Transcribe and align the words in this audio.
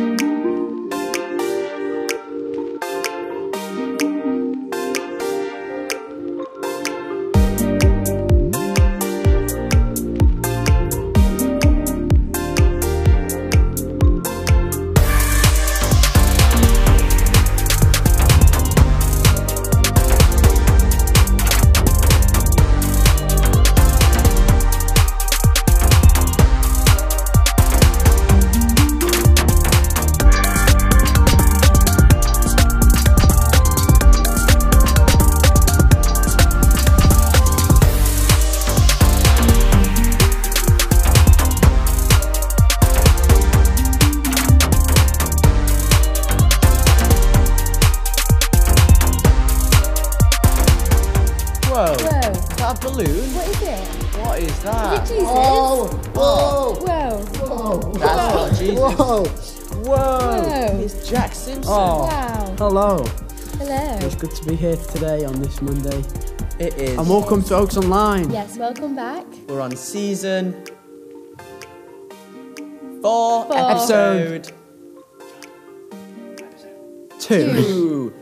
Whoa. 0.00 0.29
Today 64.90 65.24
on 65.24 65.40
this 65.40 65.60
Monday. 65.62 66.02
It 66.58 66.74
is. 66.74 66.98
And 66.98 67.08
welcome 67.08 67.42
to 67.44 67.54
Oaks 67.56 67.76
Online. 67.76 68.30
Yes, 68.30 68.56
welcome 68.58 68.94
back. 68.96 69.24
We're 69.48 69.60
on 69.60 69.76
season 69.76 70.64
four, 73.02 73.44
Four. 73.46 73.70
episode 73.70 74.52
Two. 77.18 77.52
two. 77.52 78.12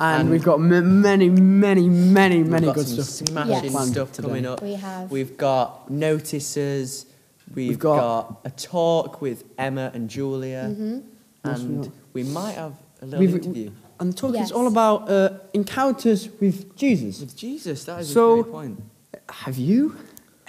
And, 0.00 0.22
And- 0.22 0.30
we've 0.30 0.44
got 0.44 0.54
m- 0.60 1.02
many, 1.02 1.28
many, 1.28 1.88
many, 1.88 2.42
many 2.42 2.72
good 2.72 2.86
stuff. 2.86 3.04
smashing 3.28 3.72
Yes. 3.72 3.88
stuff 3.90 4.12
Today. 4.12 4.28
coming 4.28 4.46
up. 4.46 4.62
We 4.62 4.74
have. 4.74 5.10
We've 5.10 5.36
got 5.36 5.90
notices. 5.90 7.06
We've, 7.54 7.68
We've 7.70 7.78
got, 7.78 7.96
got- 8.28 8.40
a 8.44 8.50
talk 8.50 9.20
with 9.20 9.44
Emma 9.58 9.90
and 9.94 10.08
Julia, 10.08 10.68
Mm-hmm. 10.70 10.98
And 11.44 11.92
we 12.12 12.24
might 12.24 12.52
have 12.56 12.74
a 13.00 13.06
little 13.06 13.20
We've- 13.20 13.32
interview 13.34 13.70
And 14.00 14.12
the 14.12 14.16
talk 14.16 14.34
Yes. 14.34 14.46
is 14.46 14.52
all 14.52 14.66
about 14.66 15.10
uh, 15.10 15.30
encounters 15.52 16.28
with 16.40 16.76
Jesus. 16.76 17.20
with 17.20 17.36
Jesus. 17.36 17.84
That 17.84 18.00
is 18.00 18.12
So- 18.12 18.40
a 18.40 18.42
great 18.42 18.52
point. 18.52 18.82
Have 19.28 19.58
you 19.58 19.96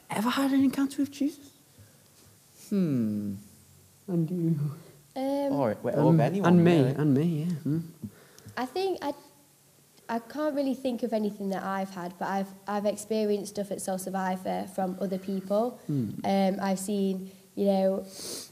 ever 0.09 0.29
had 0.29 0.51
an 0.51 0.63
encounter 0.63 1.01
with 1.01 1.11
Jesus? 1.11 1.49
Hmm. 2.69 3.35
And 4.07 4.29
you? 4.31 4.59
Um, 5.15 5.51
Or, 5.53 5.75
wait, 5.83 5.95
or 5.95 6.09
Um, 6.09 6.19
anyone. 6.19 6.47
and 6.53 6.63
me, 6.63 6.77
really. 6.77 6.95
and 6.95 7.13
me, 7.13 7.23
yeah. 7.43 7.53
Hmm. 7.63 7.79
I 8.57 8.65
think 8.65 8.99
I, 9.01 9.13
I 10.07 10.19
can't 10.19 10.55
really 10.55 10.75
think 10.75 11.03
of 11.03 11.13
anything 11.13 11.49
that 11.49 11.63
I've 11.63 11.89
had, 11.91 12.13
but 12.19 12.27
I've 12.27 12.51
I've 12.67 12.85
experienced 12.85 13.53
stuff 13.55 13.71
at 13.71 13.81
Soul 13.81 13.97
Survivor 13.97 14.67
from 14.75 14.97
other 15.01 15.17
people. 15.17 15.79
Hmm. 15.87 16.09
Um, 16.23 16.57
I've 16.61 16.79
seen, 16.79 17.31
you 17.55 17.65
know, 17.65 18.05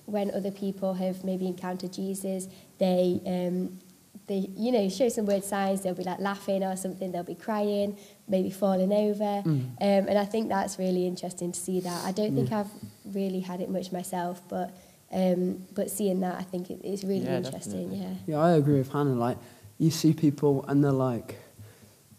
when 0.06 0.32
other 0.32 0.52
people 0.52 0.94
have 0.96 1.24
maybe 1.24 1.46
encountered 1.48 1.94
Jesus, 1.94 2.48
they 2.80 3.22
um, 3.26 3.80
they 4.28 4.48
you 4.56 4.72
know 4.72 4.88
show 4.90 5.10
some 5.10 5.26
weird 5.26 5.44
signs. 5.44 5.82
They'll 5.82 5.94
be 5.94 6.04
like 6.04 6.20
laughing 6.20 6.64
or 6.64 6.76
something. 6.76 7.12
They'll 7.12 7.24
be 7.24 7.36
crying, 7.36 7.98
maybe 8.28 8.50
falling 8.50 8.92
over, 8.94 9.42
Hmm. 9.42 9.50
um, 9.50 10.04
and 10.10 10.18
I 10.18 10.26
think 10.26 10.50
that's 10.50 10.78
really 10.78 11.08
interesting 11.08 11.52
to 11.54 11.60
see 11.60 11.80
that. 11.82 12.06
I 12.06 12.12
don't 12.12 12.36
think 12.36 12.52
I've 12.52 12.70
really 13.06 13.40
had 13.42 13.62
it 13.62 13.70
much 13.70 13.92
myself, 13.92 14.42
but. 14.50 14.76
Um, 15.10 15.64
but 15.74 15.90
seeing 15.90 16.20
that, 16.20 16.36
I 16.36 16.42
think 16.44 16.70
it, 16.70 16.82
it's 16.84 17.02
really 17.06 17.24
Yeah, 17.24 17.38
interesting. 17.38 17.92
definitely. 17.92 17.98
Yeah. 18.00 18.14
Yeah, 18.28 18.40
I 18.40 18.52
agree 18.58 18.78
with 18.78 18.92
Hannah. 18.92 19.16
Like, 19.16 19.38
you 19.78 19.90
see 19.90 20.12
people 20.12 20.66
and 20.68 20.84
they're 20.84 20.92
like, 20.92 21.38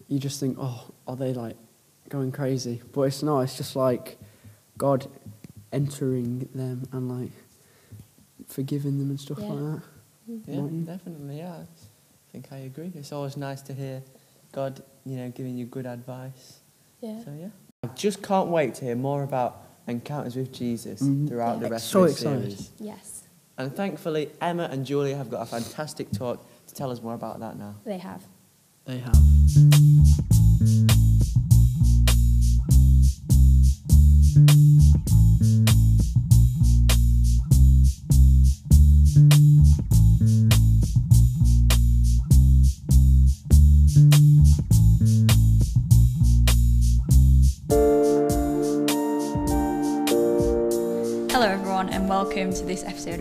you 0.09 0.19
just 0.19 0.41
think, 0.41 0.56
oh, 0.59 0.87
are 1.06 1.15
they 1.15 1.34
like 1.34 1.56
going 2.09 2.32
crazy? 2.32 2.81
But 2.94 3.03
it's 3.03 3.22
not. 3.22 3.41
It's 3.41 3.59
just 3.59 3.77
like 3.77 4.16
God 4.78 5.06
entering 5.71 6.49
them 6.55 6.88
and 6.91 7.11
like 7.21 7.32
forgiving 8.47 8.99
them 8.99 9.11
and 9.11 9.21
stuff 9.21 9.38
Yeah. 9.41 9.49
like 9.53 9.59
that. 9.75 9.82
Yeah, 10.47 10.56
Don't 10.56 10.84
definitely. 10.84 11.37
Yeah, 11.38 11.56
I 12.28 12.33
think 12.33 12.49
I 12.53 12.59
agree. 12.59 12.93
It's 12.94 13.12
always 13.12 13.37
nice 13.37 13.62
to 13.62 13.72
hear 13.72 14.03
God, 14.53 14.83
you 15.06 15.16
know, 15.16 15.31
giving 15.31 15.56
you 15.56 15.65
good 15.65 15.87
advice. 15.87 16.59
Yeah. 17.00 17.25
So 17.25 17.33
yeah, 17.39 17.49
I 17.83 17.87
just 17.94 18.22
can't 18.22 18.49
wait 18.50 18.75
to 18.75 18.84
hear 18.84 18.97
more 18.97 19.22
about 19.22 19.62
encounters 19.87 20.37
with 20.37 20.53
Jesus 20.53 21.00
Mhm. 21.00 21.28
throughout 21.28 21.61
the 21.61 21.69
rest 21.71 21.87
So 21.88 22.03
of 22.03 22.09
the 22.09 22.12
excited. 22.12 22.53
series. 22.53 22.71
Yes, 22.78 23.22
And 23.56 23.75
thankfully, 23.75 24.31
Emma 24.41 24.69
and 24.71 24.84
Julia 24.84 25.17
have 25.17 25.31
got 25.31 25.43
a 25.43 25.47
fantastic 25.47 26.11
talk 26.12 26.44
to 26.67 26.75
tell 26.75 26.91
us 26.91 27.03
more 27.03 27.15
about 27.15 27.41
that 27.41 27.59
now. 27.59 27.75
they 27.84 27.99
have. 27.99 28.22
They 28.84 28.99
have. 28.99 30.38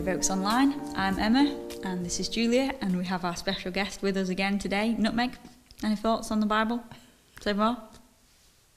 This 0.07 0.13
episode 0.13 0.13
of 0.13 0.17
Oaks 0.17 0.29
Online. 0.29 0.95
I'm 0.95 1.19
Emma, 1.19 1.55
and 1.83 2.05
this 2.05 2.19
is 2.19 2.29
Julia, 2.29 2.73
and 2.81 2.97
we 2.97 3.05
have 3.05 3.25
our 3.25 3.35
special 3.35 3.71
guest 3.71 4.01
with 4.01 4.15
us 4.15 4.29
again 4.29 4.57
today, 4.57 4.95
Nutmeg. 4.97 5.37
Any 5.83 5.95
thoughts 5.95 6.31
on 6.31 6.39
the 6.39 6.45
Bible 6.45 6.81
so 7.41 7.53
far? 7.53 7.77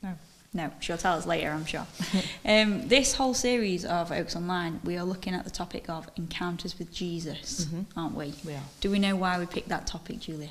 No. 0.02 0.14
No, 0.52 0.70
she'll 0.80 0.98
tell 0.98 1.16
us 1.16 1.26
later, 1.26 1.50
I'm 1.50 1.64
sure. 1.64 1.86
um, 2.44 2.88
this 2.88 3.14
whole 3.14 3.34
series 3.34 3.84
of 3.84 4.10
Oaks 4.10 4.34
Online, 4.34 4.80
we 4.84 4.96
are 4.96 5.04
looking 5.04 5.34
at 5.34 5.44
the 5.44 5.50
topic 5.50 5.88
of 5.88 6.08
encounters 6.16 6.78
with 6.78 6.92
Jesus, 6.92 7.66
Mhm. 7.66 7.84
aren't 7.96 8.16
we? 8.16 8.34
We 8.44 8.54
are. 8.54 8.62
Do 8.80 8.90
we 8.90 8.98
know 8.98 9.14
why 9.14 9.38
we 9.38 9.46
picked 9.46 9.68
that 9.68 9.86
topic, 9.86 10.20
Julia? 10.20 10.50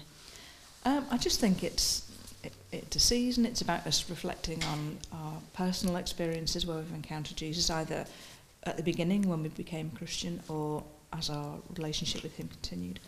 Um, 0.86 1.06
I 1.12 1.18
just 1.18 1.40
think 1.42 1.62
it's 1.64 2.04
it, 2.42 2.54
it's 2.72 2.96
a 2.96 3.02
season. 3.02 3.46
It's 3.46 3.62
about 3.62 3.86
us 3.86 4.10
reflecting 4.10 4.64
on 4.64 4.98
our 5.12 5.34
personal 5.54 5.98
experiences 5.98 6.66
where 6.66 6.78
we've 6.78 6.94
encountered 6.94 7.36
Jesus, 7.36 7.70
either 7.70 8.06
at 8.64 8.78
the 8.78 8.84
beginning 8.84 9.28
when 9.28 9.44
we 9.44 9.50
became 9.50 9.90
Christian 9.92 10.42
or 10.48 10.84
as 11.14 11.30
our 11.30 11.58
relationship 11.78 12.24
with 12.24 12.36
Him 12.36 12.48
continued. 12.48 13.00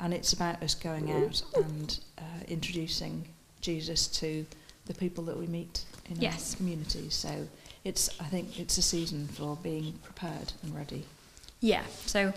And 0.00 0.12
it's 0.12 0.32
about 0.32 0.62
us 0.62 0.74
going 0.74 1.12
out 1.12 1.42
and 1.54 1.98
uh, 2.18 2.22
introducing 2.48 3.28
Jesus 3.60 4.06
to 4.08 4.44
the 4.86 4.94
people 4.94 5.24
that 5.24 5.38
we 5.38 5.46
meet 5.46 5.84
in 6.10 6.20
Yes. 6.20 6.54
our 6.54 6.56
communities. 6.58 7.14
So 7.14 7.46
it's 7.84 8.08
I 8.20 8.24
think 8.24 8.58
it's 8.58 8.78
a 8.78 8.82
season 8.82 9.28
for 9.28 9.56
being 9.62 9.92
prepared 10.02 10.52
and 10.62 10.74
ready. 10.74 11.04
Yeah, 11.60 11.84
so 12.06 12.32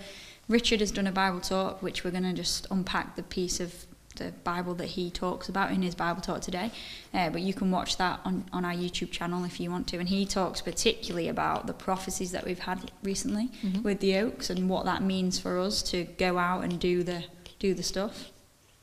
Richard 0.48 0.80
has 0.82 0.92
done 0.92 1.08
a 1.08 1.12
Bible 1.12 1.40
talk, 1.42 1.82
which 1.82 2.04
we're 2.04 2.12
going 2.12 2.24
to 2.24 2.34
just 2.34 2.68
unpack 2.70 3.16
the 3.16 3.24
piece 3.24 3.60
of 3.60 3.85
the 4.16 4.32
Bible 4.44 4.74
that 4.76 4.88
he 4.90 5.10
talks 5.10 5.50
about 5.50 5.72
in 5.72 5.82
his 5.82 5.96
Bible 5.96 6.22
talk 6.22 6.42
today. 6.42 6.72
Uh, 7.14 7.30
but 7.30 7.42
you 7.42 7.54
can 7.54 7.72
watch 7.72 7.98
that 7.98 8.20
on, 8.26 8.46
on 8.54 8.66
our 8.66 8.74
YouTube 8.74 9.12
channel 9.12 9.44
if 9.46 9.60
you 9.60 9.70
want 9.72 9.88
to. 9.88 9.98
And 10.00 10.10
he 10.10 10.26
talks 10.26 10.62
particularly 10.62 11.28
about 11.28 11.68
the 11.68 11.74
prophecies 11.74 12.32
that 12.32 12.46
we've 12.46 12.60
had 12.60 12.92
recently 13.04 13.50
Mhm. 13.64 13.84
with 13.84 14.00
the 14.00 14.16
Oaks 14.18 14.50
and 14.50 14.70
what 14.70 14.86
that 14.86 15.02
means 15.04 15.40
for 15.40 15.60
us 15.60 15.82
to 15.84 16.04
go 16.18 16.38
out 16.38 16.64
and 16.64 16.80
do 16.80 17.04
the 17.04 17.24
do 17.60 17.74
the 17.74 17.84
stuff. 17.84 18.32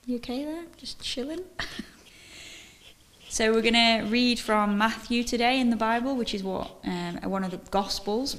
You 0.07 0.17
okay 0.17 0.45
there? 0.45 0.65
Just 0.77 1.01
chilling. 1.01 1.41
So 3.29 3.51
we're 3.51 3.63
going 3.63 3.73
to 3.73 4.07
read 4.11 4.39
from 4.39 4.77
Matthew 4.77 5.25
today 5.25 5.59
in 5.59 5.71
the 5.71 5.77
Bible, 5.77 6.15
which 6.17 6.35
is 6.35 6.43
what 6.43 6.71
um, 6.85 7.17
one 7.23 7.45
of 7.45 7.51
the 7.51 7.57
Gospels. 7.71 8.37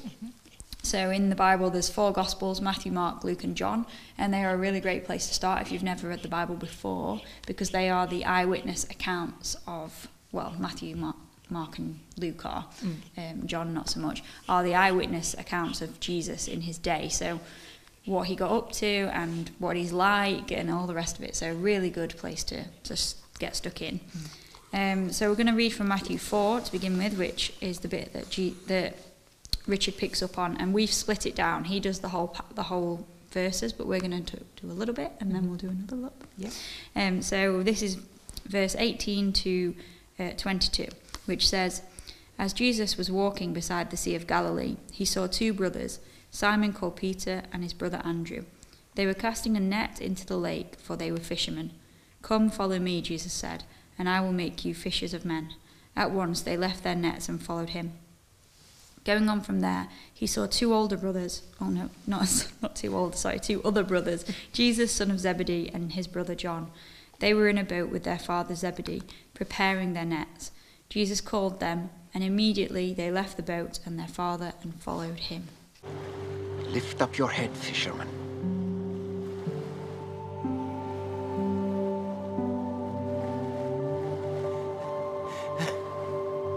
So 0.83 1.09
in 1.09 1.29
the 1.29 1.35
Bible, 1.35 1.69
there's 1.69 1.89
four 1.89 2.11
Gospels: 2.11 2.59
Matthew, 2.61 2.91
Mark, 2.91 3.23
Luke, 3.23 3.43
and 3.43 3.55
John, 3.55 3.85
and 4.17 4.33
they 4.33 4.43
are 4.43 4.53
a 4.53 4.57
really 4.57 4.81
great 4.81 5.05
place 5.05 5.27
to 5.27 5.33
start 5.33 5.61
if 5.61 5.71
you've 5.71 5.81
never 5.83 6.09
read 6.09 6.21
the 6.21 6.27
Bible 6.27 6.55
before, 6.55 7.21
because 7.47 7.69
they 7.71 7.89
are 7.89 8.05
the 8.05 8.25
eyewitness 8.25 8.83
accounts 8.85 9.55
of 9.65 10.07
well, 10.33 10.53
Matthew, 10.59 10.95
Mark, 10.95 11.15
Mark 11.49 11.77
and 11.77 11.99
Luke 12.17 12.45
are, 12.45 12.65
um, 13.17 13.45
John 13.45 13.73
not 13.73 13.89
so 13.89 13.99
much, 13.99 14.23
are 14.49 14.63
the 14.63 14.75
eyewitness 14.75 15.35
accounts 15.35 15.81
of 15.81 15.99
Jesus 15.99 16.47
in 16.47 16.61
his 16.61 16.77
day. 16.77 17.07
So 17.07 17.39
what 18.05 18.27
he 18.27 18.35
got 18.35 18.51
up 18.51 18.71
to 18.73 19.09
and 19.13 19.51
what 19.59 19.77
he's 19.77 19.93
like 19.93 20.51
and 20.51 20.69
all 20.69 20.87
the 20.87 20.93
rest 20.95 21.17
of 21.17 21.23
it. 21.23 21.35
So 21.35 21.51
a 21.51 21.53
really 21.53 21.89
good 21.89 22.17
place 22.17 22.43
to 22.45 22.65
just 22.83 23.17
get 23.39 23.55
stuck 23.55 23.81
in. 23.81 23.99
Um, 24.73 25.11
so 25.13 25.29
we're 25.29 25.35
going 25.35 25.47
to 25.47 25.53
read 25.53 25.73
from 25.73 25.87
Matthew 25.87 26.17
4 26.17 26.61
to 26.61 26.71
begin 26.71 26.97
with, 26.97 27.17
which 27.17 27.53
is 27.61 27.79
the 27.79 27.87
bit 27.87 28.11
that, 28.13 28.31
G- 28.31 28.55
that 28.67 28.97
Richard 29.67 29.97
picks 29.97 30.21
up 30.21 30.37
on, 30.37 30.57
and 30.57 30.73
we've 30.73 30.91
split 30.91 31.25
it 31.25 31.35
down. 31.35 31.65
He 31.65 31.79
does 31.79 31.99
the 31.99 32.09
whole 32.09 32.35
the 32.53 32.63
whole 32.63 33.07
verses, 33.33 33.73
but 33.73 33.87
we're 33.87 33.99
going 33.99 34.23
to 34.23 34.37
do 34.37 34.71
a 34.71 34.73
little 34.73 34.93
bit 34.93 35.11
and 35.19 35.33
then 35.33 35.47
we'll 35.47 35.57
do 35.57 35.69
another 35.69 35.95
look. 35.95 36.27
Yeah. 36.37 36.51
Um, 36.95 37.21
so 37.21 37.63
this 37.63 37.81
is 37.81 37.97
verse 38.45 38.75
18 38.77 39.33
to 39.33 39.75
uh, 40.19 40.29
22, 40.37 40.87
which 41.25 41.47
says, 41.47 41.81
As 42.37 42.53
Jesus 42.53 42.97
was 42.97 43.11
walking 43.11 43.53
beside 43.53 43.89
the 43.89 43.97
Sea 43.97 44.15
of 44.15 44.27
Galilee, 44.27 44.77
he 44.91 45.03
saw 45.03 45.27
two 45.27 45.53
brothers, 45.53 45.99
Simon 46.31 46.73
called 46.73 46.95
Peter 46.95 47.43
and 47.51 47.63
his 47.63 47.73
brother 47.73 48.01
Andrew. 48.05 48.45
They 48.95 49.05
were 49.05 49.13
casting 49.13 49.57
a 49.57 49.59
net 49.59 49.99
into 49.99 50.25
the 50.25 50.37
lake, 50.37 50.75
for 50.77 50.95
they 50.95 51.11
were 51.11 51.17
fishermen. 51.17 51.71
Come, 52.21 52.49
follow 52.49 52.79
me, 52.79 53.01
Jesus 53.01 53.33
said, 53.33 53.63
and 53.97 54.07
I 54.07 54.21
will 54.21 54.31
make 54.31 54.63
you 54.63 54.73
fishers 54.73 55.13
of 55.13 55.25
men. 55.25 55.53
At 55.95 56.11
once 56.11 56.41
they 56.41 56.57
left 56.57 56.83
their 56.83 56.95
nets 56.95 57.27
and 57.27 57.41
followed 57.41 57.69
him. 57.69 57.93
Going 59.05 59.27
on 59.27 59.41
from 59.41 59.59
there, 59.59 59.89
he 60.13 60.25
saw 60.25 60.45
two 60.45 60.73
older 60.73 60.95
brothers. 60.95 61.41
Oh 61.59 61.69
no, 61.69 61.89
not, 62.07 62.47
not 62.61 62.75
two 62.75 62.95
older, 62.95 63.17
sorry, 63.17 63.39
two 63.39 63.61
other 63.63 63.83
brothers, 63.83 64.25
Jesus, 64.53 64.91
son 64.91 65.11
of 65.11 65.19
Zebedee, 65.19 65.69
and 65.73 65.93
his 65.93 66.07
brother 66.07 66.35
John. 66.35 66.71
They 67.19 67.33
were 67.33 67.47
in 67.47 67.57
a 67.57 67.63
boat 67.63 67.89
with 67.89 68.03
their 68.03 68.19
father 68.19 68.55
Zebedee, 68.55 69.03
preparing 69.33 69.93
their 69.93 70.05
nets. 70.05 70.51
Jesus 70.89 71.21
called 71.21 71.59
them, 71.59 71.89
and 72.13 72.23
immediately 72.23 72.93
they 72.93 73.11
left 73.11 73.35
the 73.35 73.43
boat 73.43 73.79
and 73.85 73.99
their 73.99 74.07
father 74.07 74.53
and 74.61 74.75
followed 74.75 75.19
him. 75.19 75.47
Lift 76.67 77.01
up 77.01 77.17
your 77.17 77.29
head, 77.29 77.51
fisherman. 77.51 78.07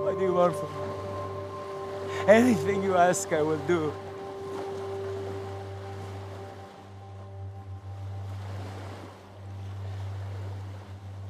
What 0.04 0.18
do 0.18 0.24
you 0.24 0.32
want 0.32 0.54
from 0.56 0.70
me? 0.70 0.75
Anything 2.28 2.82
you 2.82 2.96
ask, 2.96 3.32
I 3.32 3.40
will 3.40 3.58
do. 3.68 3.92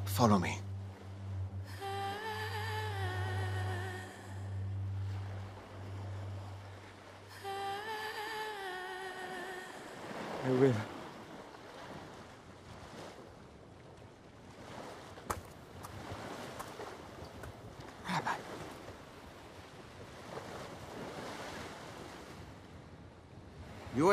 Follow 0.07 0.39
me. 0.39 0.66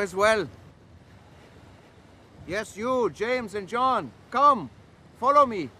As 0.04 0.14
well. 0.14 0.46
Yes, 2.46 2.76
you, 2.76 3.10
James 3.10 3.54
and 3.54 3.66
John. 3.66 4.10
Come, 4.30 4.68
follow 5.18 5.46
me. 5.46 5.70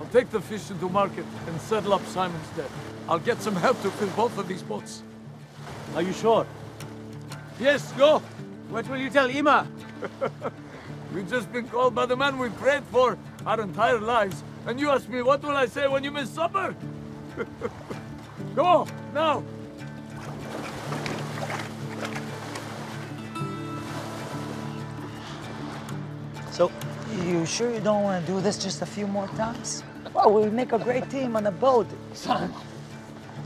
I'll 0.00 0.12
take 0.12 0.30
the 0.30 0.40
fish 0.40 0.68
into 0.72 0.88
market 0.88 1.24
and 1.46 1.60
settle 1.60 1.92
up 1.94 2.04
Simon's 2.06 2.48
debt. 2.56 2.70
I'll 3.08 3.24
get 3.30 3.40
some 3.40 3.54
help 3.54 3.80
to 3.82 3.90
fill 3.92 4.08
both 4.22 4.36
of 4.36 4.48
these 4.48 4.62
boats. 4.62 5.02
Are 5.94 6.02
you 6.02 6.12
sure? 6.12 6.44
Yes, 7.60 7.92
go. 7.92 8.18
What 8.70 8.88
will 8.88 8.98
you 8.98 9.10
tell 9.10 9.30
Ima? 9.30 9.66
We've 11.14 11.30
just 11.30 11.52
been 11.52 11.68
called 11.68 11.94
by 11.94 12.06
the 12.06 12.16
man 12.16 12.36
we 12.38 12.48
prayed 12.50 12.82
for 12.90 13.16
our 13.46 13.60
entire 13.60 14.00
lives. 14.00 14.42
And 14.66 14.80
you 14.80 14.90
ask 14.90 15.08
me, 15.08 15.22
what 15.22 15.40
will 15.42 15.56
I 15.56 15.66
say 15.66 15.86
when 15.86 16.02
you 16.02 16.10
miss 16.10 16.30
supper? 16.30 16.74
go, 18.56 18.88
now. 19.14 19.44
So, 26.58 26.72
you 27.24 27.46
sure 27.46 27.72
you 27.72 27.78
don't 27.78 28.02
want 28.02 28.26
to 28.26 28.32
do 28.32 28.40
this 28.40 28.58
just 28.58 28.82
a 28.82 28.86
few 28.86 29.06
more 29.06 29.28
times? 29.38 29.84
Well, 30.12 30.32
we 30.32 30.50
make 30.50 30.72
a 30.72 30.78
great 30.80 31.08
team 31.08 31.36
on 31.36 31.46
a 31.46 31.52
boat. 31.52 31.86
Son, 32.14 32.52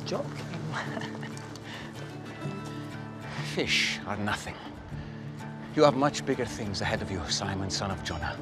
joking. 0.06 0.46
Fish 3.54 4.00
are 4.06 4.16
nothing. 4.16 4.54
You 5.76 5.84
have 5.84 5.94
much 5.94 6.24
bigger 6.24 6.46
things 6.46 6.80
ahead 6.80 7.02
of 7.02 7.10
you, 7.10 7.20
Simon, 7.28 7.68
son 7.68 7.90
of 7.90 8.02
Jonah. 8.02 8.34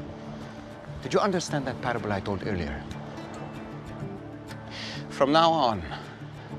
Did 1.03 1.15
you 1.15 1.19
understand 1.19 1.67
that 1.67 1.83
parable 1.83 2.13
I 2.13 2.21
told 2.21 2.47
earlier? 2.47 2.81
From 5.09 5.33
now 5.33 5.51
on, 5.51 5.83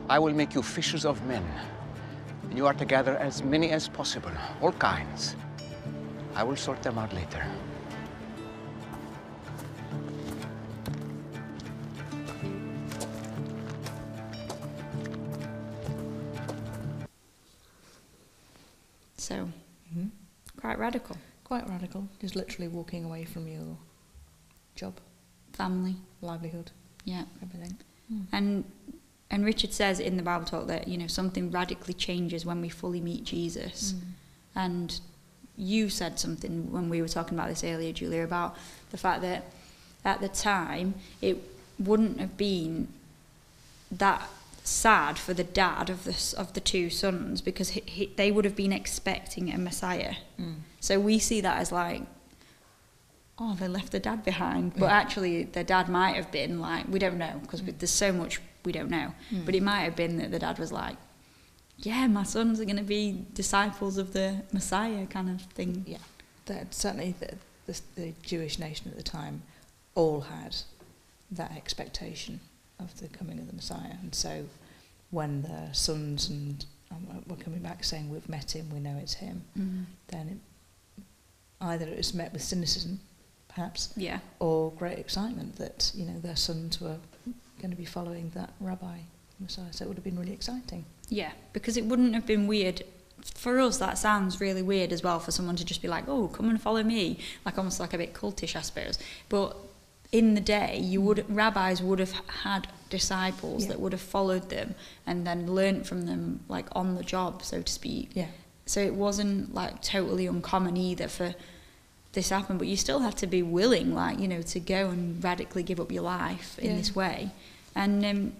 I 0.09 0.19
will 0.19 0.33
make 0.33 0.53
you 0.53 0.61
fishers 0.61 1.05
of 1.05 1.25
men. 1.27 1.45
And 2.49 2.57
you 2.57 2.67
are 2.67 2.73
to 2.73 2.83
gather 2.83 3.15
as 3.15 3.41
many 3.41 3.69
as 3.69 3.87
possible, 3.87 4.31
all 4.61 4.73
kinds. 4.73 5.37
I 6.35 6.43
will 6.43 6.57
sort 6.57 6.83
them 6.83 6.97
out 6.97 7.13
later. 7.13 7.41
So, 19.31 19.49
Mhm. 19.95 20.09
quite 20.57 20.77
radical. 20.77 21.15
Quite 21.45 21.65
radical. 21.69 22.09
Just 22.19 22.35
literally 22.35 22.67
walking 22.67 23.05
away 23.05 23.23
from 23.23 23.47
your 23.47 23.77
job, 24.75 24.99
Family, 25.53 25.95
livelihood, 26.21 26.71
yeah. 27.05 27.25
everything. 27.41 27.77
And 28.33 28.65
and 29.29 29.45
Richard 29.45 29.71
says 29.71 30.01
in 30.01 30.17
the 30.17 30.23
Bible 30.23 30.43
talk 30.45 30.67
that 30.67 30.89
you 30.89 30.97
know 30.97 31.07
something 31.07 31.49
radically 31.49 31.93
changes 31.93 32.45
when 32.45 32.59
we 32.59 32.67
fully 32.67 32.99
meet 32.99 33.23
Jesus. 33.23 33.93
And 34.53 34.99
you 35.55 35.87
said 35.89 36.19
something 36.19 36.69
when 36.73 36.89
we 36.89 37.01
were 37.01 37.07
talking 37.07 37.37
about 37.37 37.47
this 37.47 37.63
earlier, 37.63 37.93
Julia, 37.93 38.23
about 38.25 38.57
the 38.89 38.97
fact 38.97 39.21
that 39.21 39.45
at 40.03 40.19
the 40.19 40.27
time 40.27 40.95
it 41.21 41.37
wouldn't 41.79 42.19
have 42.19 42.35
been 42.35 42.89
that 43.91 44.27
sad 44.63 45.17
for 45.17 45.33
the 45.33 45.43
dad 45.43 45.89
of 45.89 46.03
the 46.03 46.35
of 46.37 46.53
the 46.53 46.59
two 46.59 46.89
sons 46.89 47.41
because 47.41 47.69
he, 47.69 47.81
he, 47.85 48.13
they 48.15 48.31
would 48.31 48.45
have 48.45 48.55
been 48.55 48.73
expecting 48.73 49.51
a 49.51 49.57
Messiah. 49.57 50.15
Mm. 50.39 50.57
So 50.79 50.99
we 50.99 51.19
see 51.19 51.41
that 51.41 51.57
as 51.57 51.71
like, 51.71 52.03
oh, 53.39 53.55
they 53.55 53.67
left 53.67 53.91
the 53.91 53.99
dad 53.99 54.23
behind. 54.23 54.73
But 54.75 54.91
actually, 54.91 55.43
their 55.43 55.63
dad 55.63 55.89
might 55.89 56.15
have 56.15 56.31
been 56.31 56.59
like, 56.59 56.87
we 56.87 56.99
don't 56.99 57.17
know 57.17 57.39
because 57.41 57.61
mm. 57.61 57.77
there's 57.77 57.91
so 57.91 58.11
much 58.11 58.39
we 58.63 58.71
don't 58.71 58.89
know. 58.89 59.13
Mm. 59.31 59.45
But 59.45 59.55
it 59.55 59.63
might 59.63 59.81
have 59.81 59.95
been 59.95 60.17
that 60.17 60.31
the 60.31 60.39
dad 60.39 60.59
was 60.59 60.71
like, 60.71 60.97
yeah, 61.77 62.05
my 62.07 62.23
sons 62.23 62.59
are 62.59 62.65
going 62.65 62.77
to 62.77 62.83
be 62.83 63.25
disciples 63.33 63.97
of 63.97 64.13
the 64.13 64.43
Messiah 64.51 65.07
kind 65.07 65.29
of 65.29 65.41
thing. 65.53 65.83
Yeah, 65.87 65.97
that 66.45 66.73
certainly 66.73 67.15
the, 67.19 67.35
the, 67.65 67.81
the 67.95 68.13
Jewish 68.21 68.59
nation 68.59 68.91
at 68.91 68.97
the 68.97 69.03
time 69.03 69.41
all 69.95 70.21
had 70.21 70.55
that 71.31 71.51
expectation 71.55 72.39
of 72.83 72.99
the 72.99 73.07
coming 73.09 73.39
of 73.39 73.47
the 73.47 73.53
Messiah, 73.53 73.95
and 74.01 74.13
so 74.13 74.45
when 75.11 75.41
the 75.43 75.71
sons 75.73 76.29
and 76.29 76.65
um, 76.91 77.23
were 77.27 77.35
coming 77.35 77.59
back 77.59 77.83
saying 77.83 78.09
we've 78.09 78.27
met 78.29 78.55
him, 78.55 78.69
we 78.73 78.79
know 78.79 78.97
it's 79.01 79.13
him, 79.15 79.43
Mm. 79.57 79.85
then 80.07 80.27
it, 80.97 81.03
either 81.61 81.87
it 81.87 81.97
was 81.97 82.13
met 82.13 82.33
with 82.33 82.41
cynicism, 82.43 82.99
perhaps, 83.47 83.93
Yeah. 83.95 84.19
or 84.39 84.71
great 84.71 84.97
excitement 84.99 85.55
that 85.57 85.91
you 85.95 86.05
know 86.05 86.19
their 86.19 86.35
sons 86.35 86.79
were 86.81 86.97
going 87.59 87.71
to 87.71 87.77
be 87.77 87.85
following 87.85 88.31
that 88.33 88.51
rabbi 88.59 88.99
Messiah. 89.39 89.71
So 89.71 89.85
it 89.85 89.87
would 89.87 89.97
have 89.97 90.03
been 90.03 90.17
really 90.19 90.33
exciting. 90.33 90.85
Yeah, 91.09 91.31
because 91.53 91.77
it 91.77 91.85
wouldn't 91.85 92.13
have 92.15 92.25
been 92.25 92.47
weird. 92.47 92.83
For 93.35 93.59
us, 93.59 93.77
that 93.77 93.97
sounds 93.99 94.41
really 94.41 94.63
weird 94.63 94.91
as 94.91 95.03
well 95.03 95.19
for 95.19 95.31
someone 95.31 95.55
to 95.57 95.65
just 95.65 95.81
be 95.81 95.87
like, 95.87 96.05
oh, 96.07 96.27
come 96.29 96.49
and 96.49 96.59
follow 96.59 96.81
me. 96.83 97.19
Like 97.45 97.57
almost 97.57 97.79
like 97.79 97.93
a 97.93 97.97
bit 97.99 98.13
cultish, 98.13 98.55
I 98.55 98.61
suppose. 98.61 98.97
But 99.29 99.55
in 100.11 100.33
the 100.33 100.41
day, 100.41 100.77
you 100.79 101.01
would 101.01 101.25
rabbis 101.33 101.81
would 101.81 101.99
have 101.99 102.11
had 102.43 102.67
disciples 102.89 103.63
Yeah. 103.63 103.69
that 103.69 103.79
would 103.79 103.93
have 103.93 104.01
followed 104.01 104.49
them 104.49 104.75
and 105.07 105.25
then 105.25 105.53
learnt 105.53 105.87
from 105.87 106.01
them, 106.05 106.41
like 106.49 106.65
on 106.73 106.95
the 106.95 107.03
job, 107.03 107.43
so 107.43 107.61
to 107.61 107.71
speak. 107.71 108.09
Yeah. 108.13 108.27
So 108.65 108.81
it 108.81 108.93
wasn't 108.95 109.53
like 109.55 109.81
totally 109.81 110.25
uncommon 110.27 110.75
either 110.77 111.07
for 111.07 111.33
this 112.13 112.27
to 112.27 112.35
happen, 112.35 112.57
but 112.57 112.67
you 112.67 112.75
still 112.75 112.99
have 112.99 113.15
to 113.15 113.27
be 113.27 113.41
willing, 113.41 113.93
like, 113.95 114.19
you 114.19 114.27
know, 114.27 114.41
to 114.41 114.59
go 114.59 114.89
and 114.89 115.23
radically 115.23 115.63
give 115.63 115.79
up 115.79 115.91
your 115.91 116.03
life 116.03 116.59
in 116.59 116.71
Yeah. 116.71 116.75
this 116.77 116.93
way. 116.93 117.31
And, 117.73 118.05
um, 118.05 118.33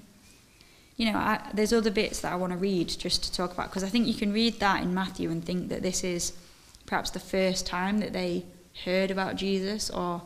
you 0.98 1.10
know, 1.10 1.18
I, 1.18 1.40
there's 1.54 1.72
other 1.72 1.90
bits 1.90 2.20
that 2.20 2.34
I 2.34 2.36
want 2.36 2.51
to 2.51 2.58
read 2.58 2.90
just 2.90 3.24
to 3.24 3.32
talk 3.32 3.54
about, 3.54 3.70
because 3.70 3.84
I 3.86 3.88
think 3.88 4.08
you 4.08 4.13
can 4.13 4.34
read 4.34 4.60
that 4.60 4.84
in 4.84 4.94
Matthew 4.94 5.32
and 5.32 5.44
think 5.44 5.70
that 5.70 5.82
this 5.82 6.04
is 6.04 6.34
perhaps 6.86 7.10
the 7.12 7.20
first 7.22 7.66
time 7.66 8.00
that 8.00 8.12
they 8.12 8.44
heard 8.84 9.10
about 9.10 9.38
Jesus 9.38 9.90
or 9.90 10.22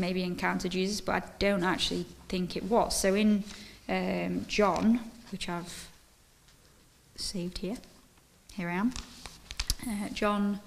maybe 0.00 0.22
encountered 0.22 0.72
Jesus, 0.72 1.00
but 1.00 1.22
I 1.22 1.22
don't 1.38 1.62
actually 1.64 2.06
think 2.28 2.56
it 2.56 2.64
was. 2.64 2.98
So 2.98 3.14
in 3.14 3.44
um, 3.88 4.44
John, 4.48 5.00
which 5.30 5.48
I've 5.48 5.88
saved 7.16 7.58
here, 7.58 7.76
here 8.54 8.68
I 8.68 8.74
am, 8.74 8.92
uh, 9.88 10.08
John 10.12 10.60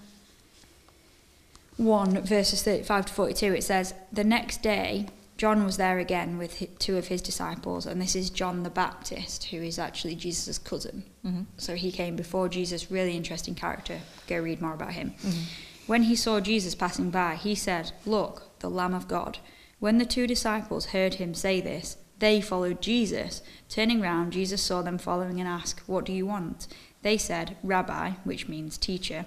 1, 1.77 2.21
verses 2.21 2.63
35 2.63 3.07
to 3.07 3.13
42, 3.13 3.53
it 3.53 3.63
says, 3.63 3.93
The 4.11 4.23
next 4.23 4.61
day, 4.61 5.07
John 5.37 5.65
was 5.65 5.77
there 5.77 5.97
again 5.97 6.37
with 6.37 6.63
two 6.77 6.97
of 6.97 7.07
his 7.07 7.21
disciples, 7.21 7.85
and 7.85 7.99
this 7.99 8.15
is 8.15 8.29
John 8.29 8.63
the 8.63 8.69
Baptist, 8.69 9.45
who 9.45 9.57
is 9.57 9.79
actually 9.79 10.15
Jesus' 10.15 10.59
cousin. 10.59 11.03
Mhm. 11.25 11.47
So 11.57 11.75
he 11.75 11.91
came 11.91 12.15
before 12.15 12.47
Jesus, 12.47 12.91
really 12.91 13.17
interesting 13.17 13.55
character. 13.55 14.01
Go 14.27 14.37
read 14.39 14.61
more 14.61 14.73
about 14.73 14.93
him. 14.93 15.15
Mhm. 15.21 15.43
When 15.87 16.03
he 16.03 16.15
saw 16.15 16.39
Jesus 16.39 16.75
passing 16.75 17.09
by, 17.09 17.35
he 17.35 17.55
said, 17.55 17.91
Look, 18.05 18.43
the 18.63 18.69
Lamb 18.69 18.93
of 18.93 19.09
God. 19.09 19.39
When 19.79 19.97
the 19.97 20.05
two 20.05 20.25
disciples 20.25 20.87
heard 20.87 21.15
him 21.15 21.33
say 21.33 21.59
this, 21.59 21.97
they 22.19 22.39
followed 22.39 22.81
Jesus. 22.81 23.41
Turning 23.67 23.99
round, 23.99 24.31
Jesus 24.31 24.61
saw 24.61 24.81
them 24.81 24.97
following 24.97 25.41
and 25.41 25.49
asked, 25.49 25.81
What 25.85 26.05
do 26.05 26.13
you 26.13 26.25
want? 26.25 26.67
They 27.01 27.17
said, 27.17 27.57
Rabbi, 27.61 28.11
which 28.23 28.47
means 28.47 28.77
teacher, 28.77 29.25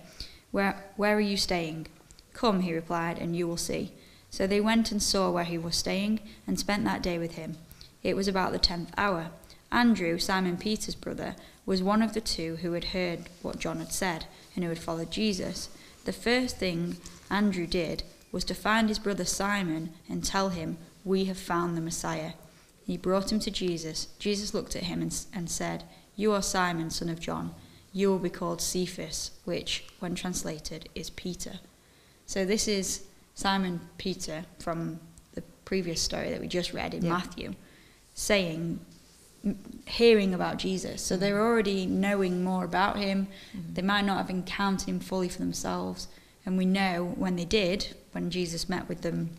where, 0.50 0.83
where 0.97 1.14
are 1.19 1.21
you 1.21 1.37
staying? 1.37 1.88
Come, 2.33 2.61
he 2.61 2.73
replied, 2.73 3.19
and 3.19 3.37
you 3.37 3.47
will 3.47 3.59
see. 3.59 3.93
So 4.31 4.47
they 4.47 4.61
went 4.61 4.90
and 4.90 5.02
saw 5.02 5.31
where 5.31 5.45
he 5.45 5.59
was 5.59 5.76
staying 5.76 6.21
and 6.47 6.59
spent 6.59 6.85
that 6.85 7.02
day 7.02 7.19
with 7.19 7.35
him. 7.35 7.59
It 8.02 8.16
was 8.16 8.26
about 8.26 8.52
the 8.52 8.59
tenth 8.59 8.93
hour. 8.97 9.28
Andrew, 9.71 10.19
Simon 10.19 10.57
Peter's 10.57 10.95
brother, 10.95 11.37
was 11.66 11.83
one 11.83 12.00
of 12.00 12.14
the 12.14 12.23
two 12.23 12.57
who 12.57 12.73
had 12.73 12.85
heard 12.85 13.28
what 13.43 13.59
John 13.59 13.81
had 13.81 13.93
said 13.93 14.25
and 14.55 14.64
who 14.64 14.71
had 14.71 14.78
followed 14.78 15.11
Jesus. 15.11 15.69
The 16.07 16.12
first 16.14 16.57
thing 16.57 16.97
Andrew 17.31 17.66
did 17.66 18.02
was 18.33 18.45
to 18.45 18.54
find 18.54 18.88
his 18.88 18.99
brother 18.99 19.25
Simon 19.25 19.90
and 20.09 20.25
tell 20.25 20.50
him, 20.50 20.78
We 21.04 21.25
have 21.26 21.38
found 21.38 21.76
the 21.76 21.80
Messiah. 21.80 22.33
He 22.85 22.97
brought 22.97 23.33
him 23.33 23.40
to 23.40 23.50
Jesus. 23.50 24.09
Jesus 24.18 24.54
looked 24.54 24.76
at 24.76 24.85
him 24.85 25.02
and, 25.02 25.26
and 25.33 25.50
said, 25.50 25.85
You 26.14 26.33
are 26.33 26.42
Simon, 26.42 26.90
son 26.90 27.09
of 27.09 27.21
John. 27.21 27.54
You 27.92 28.11
will 28.11 28.18
be 28.18 28.30
called 28.30 28.61
Cephas, 28.61 29.30
which, 29.45 29.85
when 30.00 30.14
translated, 30.14 30.88
is 30.95 31.11
Peter. 31.11 31.61
So 32.26 32.45
this 32.45 32.68
is 32.68 33.04
Simon 33.35 33.80
Peter 33.99 34.45
from 34.59 35.00
the 35.35 35.42
previous 35.64 36.00
story 36.00 36.30
that 36.30 36.40
we 36.40 36.49
just 36.49 36.73
read 36.73 36.95
in 36.95 37.04
Yeah. 37.04 37.11
Matthew, 37.11 37.54
saying, 38.14 38.80
hearing 39.87 40.35
about 40.35 40.59
Jesus. 40.59 41.02
So 41.02 41.16
mm. 41.16 41.21
they're 41.21 41.40
already 41.40 41.87
knowing 41.87 42.42
more 42.42 42.64
about 42.64 42.97
him. 42.97 43.28
Mm. 43.56 43.75
They 43.75 43.83
might 43.83 44.04
not 44.04 44.18
have 44.18 44.30
encountered 44.30 44.88
him 44.88 45.00
fully 45.00 45.28
for 45.28 45.38
themselves. 45.38 46.09
And 46.47 46.57
we 46.57 46.65
know 46.65 47.12
when 47.17 47.37
they 47.37 47.45
did, 47.45 47.95
when 48.12 48.31
Jesus 48.31 48.69
met 48.69 48.88
with 48.88 49.03
them 49.03 49.31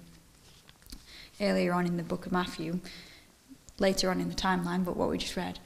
earlier 1.40 1.74
on 1.74 1.86
in 1.86 1.98
the 1.98 2.04
book 2.04 2.26
of 2.26 2.32
Matthew, 2.32 2.80
later 3.80 4.10
on 4.10 4.20
in 4.20 4.28
the 4.30 4.36
timeline, 4.36 4.84
but 4.84 4.98
what 4.98 5.10
we 5.10 5.18
just 5.18 5.38
read, 5.38 5.60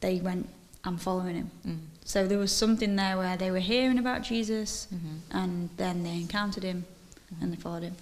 they 0.00 0.16
went, 0.20 0.48
I'm 0.84 0.96
following 0.98 1.36
him. 1.36 1.50
Mm. 1.66 1.78
So 2.04 2.26
there 2.26 2.38
was 2.38 2.50
something 2.50 2.96
there 2.96 3.16
where 3.16 3.36
they 3.36 3.50
were 3.52 3.60
hearing 3.60 3.98
about 3.98 4.22
Jesus 4.22 4.88
Mhm. 4.92 5.18
and 5.30 5.70
then 5.76 6.02
they 6.02 6.14
encountered 6.16 6.64
him 6.64 6.84
and 7.40 7.52
they 7.52 7.56
followed 7.56 7.84
him. 7.84 7.94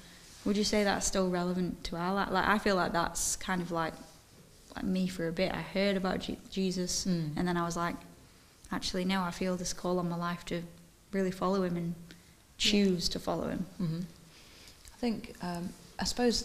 Would 0.46 0.56
you 0.56 0.64
say 0.64 0.82
that's 0.84 1.06
still 1.06 1.28
relevant 1.28 1.84
to 1.84 1.96
our 1.96 2.14
life? 2.14 2.30
Like 2.30 2.48
I 2.48 2.58
feel 2.58 2.76
like 2.76 2.92
that's 2.92 3.36
kind 3.36 3.60
of 3.60 3.70
like, 3.70 3.92
like 4.74 4.84
me 4.86 5.06
for 5.08 5.28
a 5.28 5.32
bit. 5.32 5.52
I 5.52 5.60
heard 5.60 5.96
about 5.98 6.20
Je- 6.20 6.38
Jesus 6.50 7.04
Mm. 7.04 7.32
and 7.36 7.46
then 7.46 7.58
I 7.58 7.64
was 7.66 7.76
like, 7.76 7.96
actually 8.72 9.04
no, 9.04 9.20
I 9.22 9.30
feel 9.32 9.56
this 9.56 9.74
call 9.74 9.98
on 9.98 10.08
my 10.08 10.16
life 10.16 10.46
to 10.46 10.62
really 11.12 11.32
follow 11.32 11.62
him 11.64 11.76
and 11.76 11.94
choose 12.60 13.08
to 13.08 13.18
follow 13.18 13.48
him. 13.48 13.66
Mhm. 13.80 14.04
I 14.94 14.96
think, 14.98 15.34
um, 15.42 15.72
I 15.98 16.04
suppose 16.04 16.44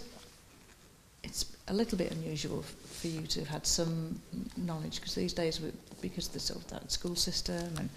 it's 1.23 1.45
a 1.67 1.73
little 1.73 1.97
bit 1.97 2.11
unusual 2.11 2.59
f- 2.59 2.75
for 3.01 3.07
you 3.07 3.27
to 3.27 3.39
have 3.41 3.49
had 3.49 3.67
some 3.67 4.21
knowledge 4.55 4.95
because 4.99 5.15
these 5.15 5.33
days, 5.33 5.59
we, 5.59 5.71
because 6.01 6.27
the 6.29 6.39
sort 6.39 6.59
of 6.61 6.67
that 6.69 6.91
school 6.91 7.15
system 7.15 7.77
and 7.77 7.89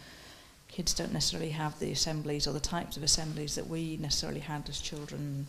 kids 0.69 0.95
don't 0.95 1.13
necessarily 1.13 1.51
have 1.51 1.79
the 1.79 1.93
assemblies 1.93 2.47
or 2.47 2.53
the 2.53 2.61
types 2.61 2.97
of 2.97 3.03
assemblies 3.03 3.55
that 3.55 3.67
we 3.69 3.97
necessarily 3.99 4.41
had 4.41 4.69
as 4.69 4.81
children. 4.81 5.47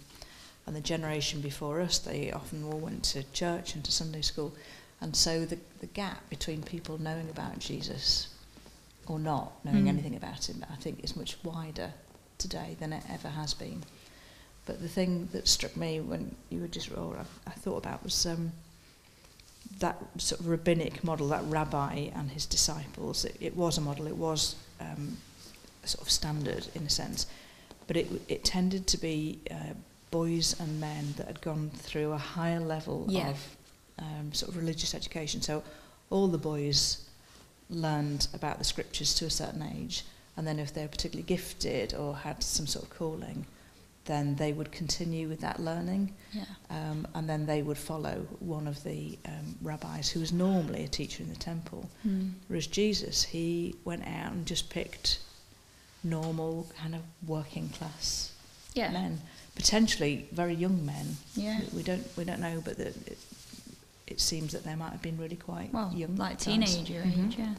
And 0.66 0.76
the 0.76 0.82
generation 0.82 1.42
before 1.42 1.82
us, 1.82 1.98
they 1.98 2.32
often 2.32 2.64
all 2.64 2.78
went 2.80 3.04
to 3.06 3.24
church 3.34 3.74
and 3.76 3.84
to 3.86 3.92
Sunday 3.92 4.22
school. 4.22 4.54
And 5.02 5.16
so 5.16 5.46
the, 5.46 5.58
the 5.80 5.88
gap 5.88 6.30
between 6.30 6.62
people 6.62 6.98
knowing 7.02 7.30
about 7.30 7.58
Jesus 7.60 8.28
or 9.08 9.18
not 9.18 9.54
knowing 9.66 9.86
Mm. 9.86 9.90
anything 9.96 10.16
about 10.16 10.48
him, 10.50 10.64
I 10.72 10.76
think 10.76 11.04
is 11.04 11.16
much 11.16 11.38
wider 11.44 11.94
today 12.40 12.76
than 12.80 12.92
it 12.94 13.04
ever 13.10 13.30
has 13.30 13.54
been. 13.54 13.84
But 14.66 14.82
the 14.82 14.88
thing 14.88 15.30
that 15.32 15.48
struck 15.48 15.76
me 15.78 16.00
when 16.00 16.36
you 16.50 16.62
were 16.62 16.68
just, 16.68 16.92
or 16.92 17.18
I, 17.18 17.50
I 17.50 17.54
thought 17.54 17.78
about 17.78 18.04
was 18.04 18.26
um, 18.26 18.52
that 19.80 19.98
sort 20.18 20.42
of 20.42 20.48
rabbinic 20.48 21.04
model, 21.04 21.28
that 21.30 21.44
rabbi 21.46 22.10
and 22.16 22.32
his 22.32 22.46
disciples. 22.46 23.26
It, 23.26 23.36
it 23.40 23.56
was 23.56 23.78
a 23.78 23.82
model, 23.82 24.08
it 24.08 24.16
was 24.18 24.56
um, 24.80 25.18
sort 25.86 26.02
of 26.06 26.12
standard 26.12 26.68
in 26.76 26.84
a 26.84 26.90
sense, 26.90 27.28
but 27.88 27.98
it, 27.98 28.08
it 28.28 28.44
tended 28.44 28.88
to 28.88 28.98
be 28.98 29.40
uh, 29.50 29.74
boys 30.12 30.60
and 30.60 30.80
men 30.80 31.14
that 31.18 31.28
had 31.28 31.42
gone 31.42 31.72
through 31.76 32.12
a 32.12 32.18
higher 32.18 32.60
level 32.60 33.06
Yeah. 33.10 33.30
of 33.30 33.58
um, 34.00 34.34
sort 34.34 34.52
of 34.52 34.58
religious 34.58 34.94
education. 34.94 35.42
So 35.42 35.64
all 36.10 36.28
the 36.28 36.38
boys 36.38 37.06
learned 37.70 38.28
about 38.34 38.58
the 38.58 38.64
scriptures 38.64 39.14
to 39.16 39.26
a 39.26 39.30
certain 39.30 39.62
age, 39.62 40.04
and 40.40 40.48
then 40.48 40.58
if 40.58 40.74
they 40.74 40.84
were 40.84 40.88
particularly 40.88 41.28
gifted 41.28 41.94
or 41.94 42.16
had 42.16 42.42
some 42.42 42.66
sort 42.66 42.86
of 42.86 42.92
calling, 42.98 43.46
then 44.06 44.36
they 44.38 44.54
would 44.54 44.72
continue 44.72 45.28
with 45.28 45.42
that 45.42 45.60
learning, 45.60 46.14
Yeah. 46.32 46.46
um, 46.70 47.06
and 47.14 47.28
then 47.30 47.46
they 47.46 47.62
would 47.62 47.78
follow 47.78 48.26
one 48.40 48.66
of 48.68 48.82
the 48.86 49.20
um, 49.26 49.58
rabbis 49.62 50.10
who 50.10 50.22
was 50.22 50.32
normally 50.32 50.86
a 50.86 50.88
teacher 50.88 51.22
in 51.22 51.30
the 51.30 51.36
temple. 51.36 51.90
Mm. 52.08 52.32
Whereas 52.48 52.68
Jesus, 52.68 53.22
he 53.24 53.76
went 53.84 54.08
out 54.08 54.32
and 54.32 54.46
just 54.46 54.70
picked 54.70 55.20
normal 56.06 56.68
kind 56.82 56.96
of 56.96 57.02
working 57.28 57.68
class 57.70 58.32
Yeah. 58.74 58.92
men, 58.92 59.20
potentially 59.56 60.26
very 60.32 60.54
young 60.56 60.86
men. 60.86 61.18
Yeah. 61.36 61.60
We, 61.74 61.78
we 61.80 61.84
don't 61.84 62.08
we 62.18 62.24
don't 62.24 62.40
know, 62.40 62.62
but 62.64 62.78
the, 62.78 62.88
it, 62.88 63.18
it 64.08 64.20
seems 64.22 64.54
that 64.54 64.64
they 64.64 64.76
might 64.76 64.92
have 64.92 65.02
been 65.02 65.18
really 65.18 65.36
quite 65.36 65.74
Well, 65.74 65.92
young, 65.94 66.16
like 66.16 66.40
teenager 66.40 67.04
Mhm. 67.04 67.28
age, 67.28 67.36
yeah. 67.38 67.56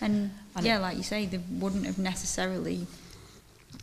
And, 0.00 0.30
And 0.54 0.64
yeah, 0.66 0.78
it- 0.78 0.82
like 0.82 0.96
you 0.96 1.02
say, 1.02 1.26
they 1.26 1.38
wouldn't 1.50 1.86
have 1.86 1.98
necessarily. 1.98 2.86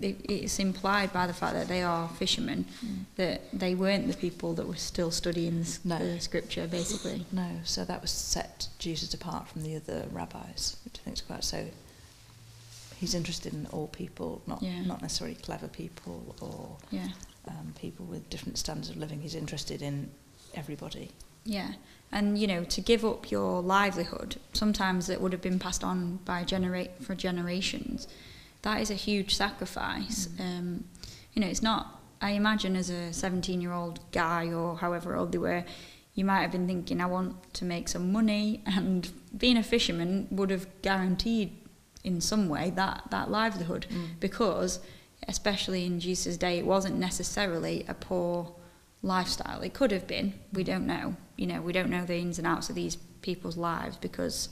It, 0.01 0.17
it's 0.27 0.57
implied 0.59 1.13
by 1.13 1.27
the 1.27 1.33
fact 1.33 1.53
that 1.53 1.67
they 1.67 1.83
are 1.83 2.09
fishermen 2.09 2.65
Mm. 2.83 3.05
that 3.15 3.41
they 3.53 3.75
weren't 3.75 4.07
the 4.07 4.15
people 4.17 4.53
that 4.55 4.67
were 4.67 4.75
still 4.75 5.11
studying 5.11 5.61
the, 5.63 5.79
No. 5.83 5.99
the 5.99 6.19
scripture, 6.19 6.67
basically. 6.67 7.25
No, 7.31 7.59
so 7.63 7.85
that 7.85 8.01
was 8.01 8.09
set 8.11 8.69
Jesus 8.79 9.13
apart 9.13 9.47
from 9.49 9.61
the 9.63 9.75
other 9.75 10.07
rabbis, 10.11 10.77
which 10.83 10.97
I 10.99 11.03
think 11.03 11.17
is 11.17 11.21
quite 11.21 11.43
so. 11.43 11.67
He's 12.99 13.13
interested 13.13 13.53
in 13.53 13.67
all 13.67 13.87
people, 13.87 14.41
not 14.47 14.63
Yeah. 14.63 14.81
not 14.83 15.01
necessarily 15.01 15.35
clever 15.35 15.67
people 15.67 16.35
or 16.41 16.77
Yeah, 16.89 17.09
um, 17.47 17.73
people 17.79 18.05
with 18.05 18.29
different 18.29 18.57
standards 18.57 18.89
of 18.89 18.97
living. 18.97 19.21
He's 19.21 19.35
interested 19.35 19.81
in 19.81 20.09
everybody. 20.55 21.11
yeah. 21.45 21.73
And 22.13 22.37
you 22.37 22.45
know, 22.45 22.63
to 22.63 22.79
give 22.79 23.03
up 23.03 23.31
your 23.31 23.61
livelihood, 23.61 24.37
sometimes 24.53 25.09
it 25.09 25.19
would 25.19 25.31
have 25.31 25.41
been 25.41 25.59
passed 25.59 25.83
on 25.83 26.17
by 26.25 26.43
generate 26.43 27.03
for 27.03 27.15
generations. 27.15 28.07
That 28.61 28.79
is 28.79 28.91
a 28.91 28.93
huge 28.93 29.35
sacrifice. 29.35 30.29
Um, 30.39 30.85
you 31.33 31.41
know, 31.41 31.47
it's 31.47 31.63
not. 31.63 31.99
I 32.21 32.31
imagine 32.31 32.75
as 32.75 32.89
a 32.89 33.09
17-year-old 33.09 33.99
guy 34.11 34.53
or 34.53 34.77
however 34.77 35.15
old 35.15 35.31
they 35.31 35.39
were, 35.39 35.65
you 36.13 36.23
might 36.23 36.41
have 36.41 36.51
been 36.51 36.67
thinking, 36.67 37.01
I 37.01 37.07
want 37.07 37.51
to 37.55 37.65
make 37.65 37.89
some 37.89 38.11
money, 38.11 38.61
and 38.67 39.11
being 39.35 39.57
a 39.57 39.63
fisherman 39.63 40.27
would 40.29 40.51
have 40.51 40.67
guaranteed, 40.83 41.57
in 42.03 42.21
some 42.21 42.47
way, 42.47 42.69
that 42.75 43.05
that 43.09 43.31
livelihood, 43.31 43.87
because, 44.19 44.79
especially 45.27 45.85
in 45.85 45.99
Jesus' 45.99 46.37
day, 46.37 46.59
it 46.59 46.65
wasn't 46.65 46.97
necessarily 46.97 47.85
a 47.87 47.93
poor 47.95 48.53
lifestyle. 49.03 49.61
It 49.61 49.73
could 49.75 49.91
have 49.91 50.07
been. 50.07 50.33
We 50.51 50.63
don't 50.63 50.87
know. 50.87 51.15
You 51.35 51.45
know, 51.47 51.61
we 51.61 51.73
don't 51.73 51.89
know 51.89 52.05
the 52.05 52.15
ins 52.17 52.37
and 52.39 52.47
outs 52.47 52.69
of 52.69 52.75
these 52.75 52.95
people's 53.21 53.57
lives 53.57 53.97
because 53.97 54.49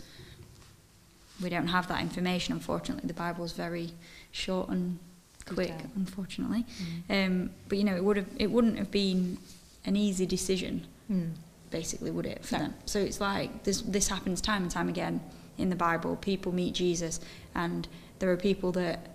we 1.41 1.50
don't 1.50 1.67
have 1.67 1.88
that 1.88 2.01
information. 2.01 2.53
Unfortunately, 2.53 3.08
the 3.08 3.13
Bible's 3.13 3.53
very 3.53 3.91
short 4.31 4.70
and 4.70 5.00
quick. 5.46 5.74
Unfortunately, 5.96 6.65
um, 7.10 7.50
but 7.67 7.77
you 7.77 7.84
know, 7.84 7.96
it 7.96 8.03
would 8.03 8.17
have. 8.17 8.27
It 8.38 8.51
wouldn't 8.51 8.77
have 8.77 8.91
been 8.91 9.38
an 9.86 9.96
easy 9.96 10.25
decision 10.27 10.86
Mm. 11.12 11.31
basically, 11.72 12.12
would 12.12 12.25
it, 12.25 12.46
for 12.46 12.55
No. 12.55 12.62
them? 12.65 12.74
So 12.86 13.00
it's 13.00 13.20
like 13.20 13.63
this, 13.63 13.81
this 13.81 14.08
happens 14.08 14.39
time 14.39 14.62
and 14.63 14.72
time 14.72 14.88
again 14.88 15.20
in 15.58 15.70
the 15.70 15.75
Bible. 15.75 16.15
People 16.15 16.51
meet 16.53 16.74
Jesus, 16.74 17.20
and 17.55 17.88
there 18.20 18.31
are 18.31 18.38
people 18.38 18.72
that 18.74 19.08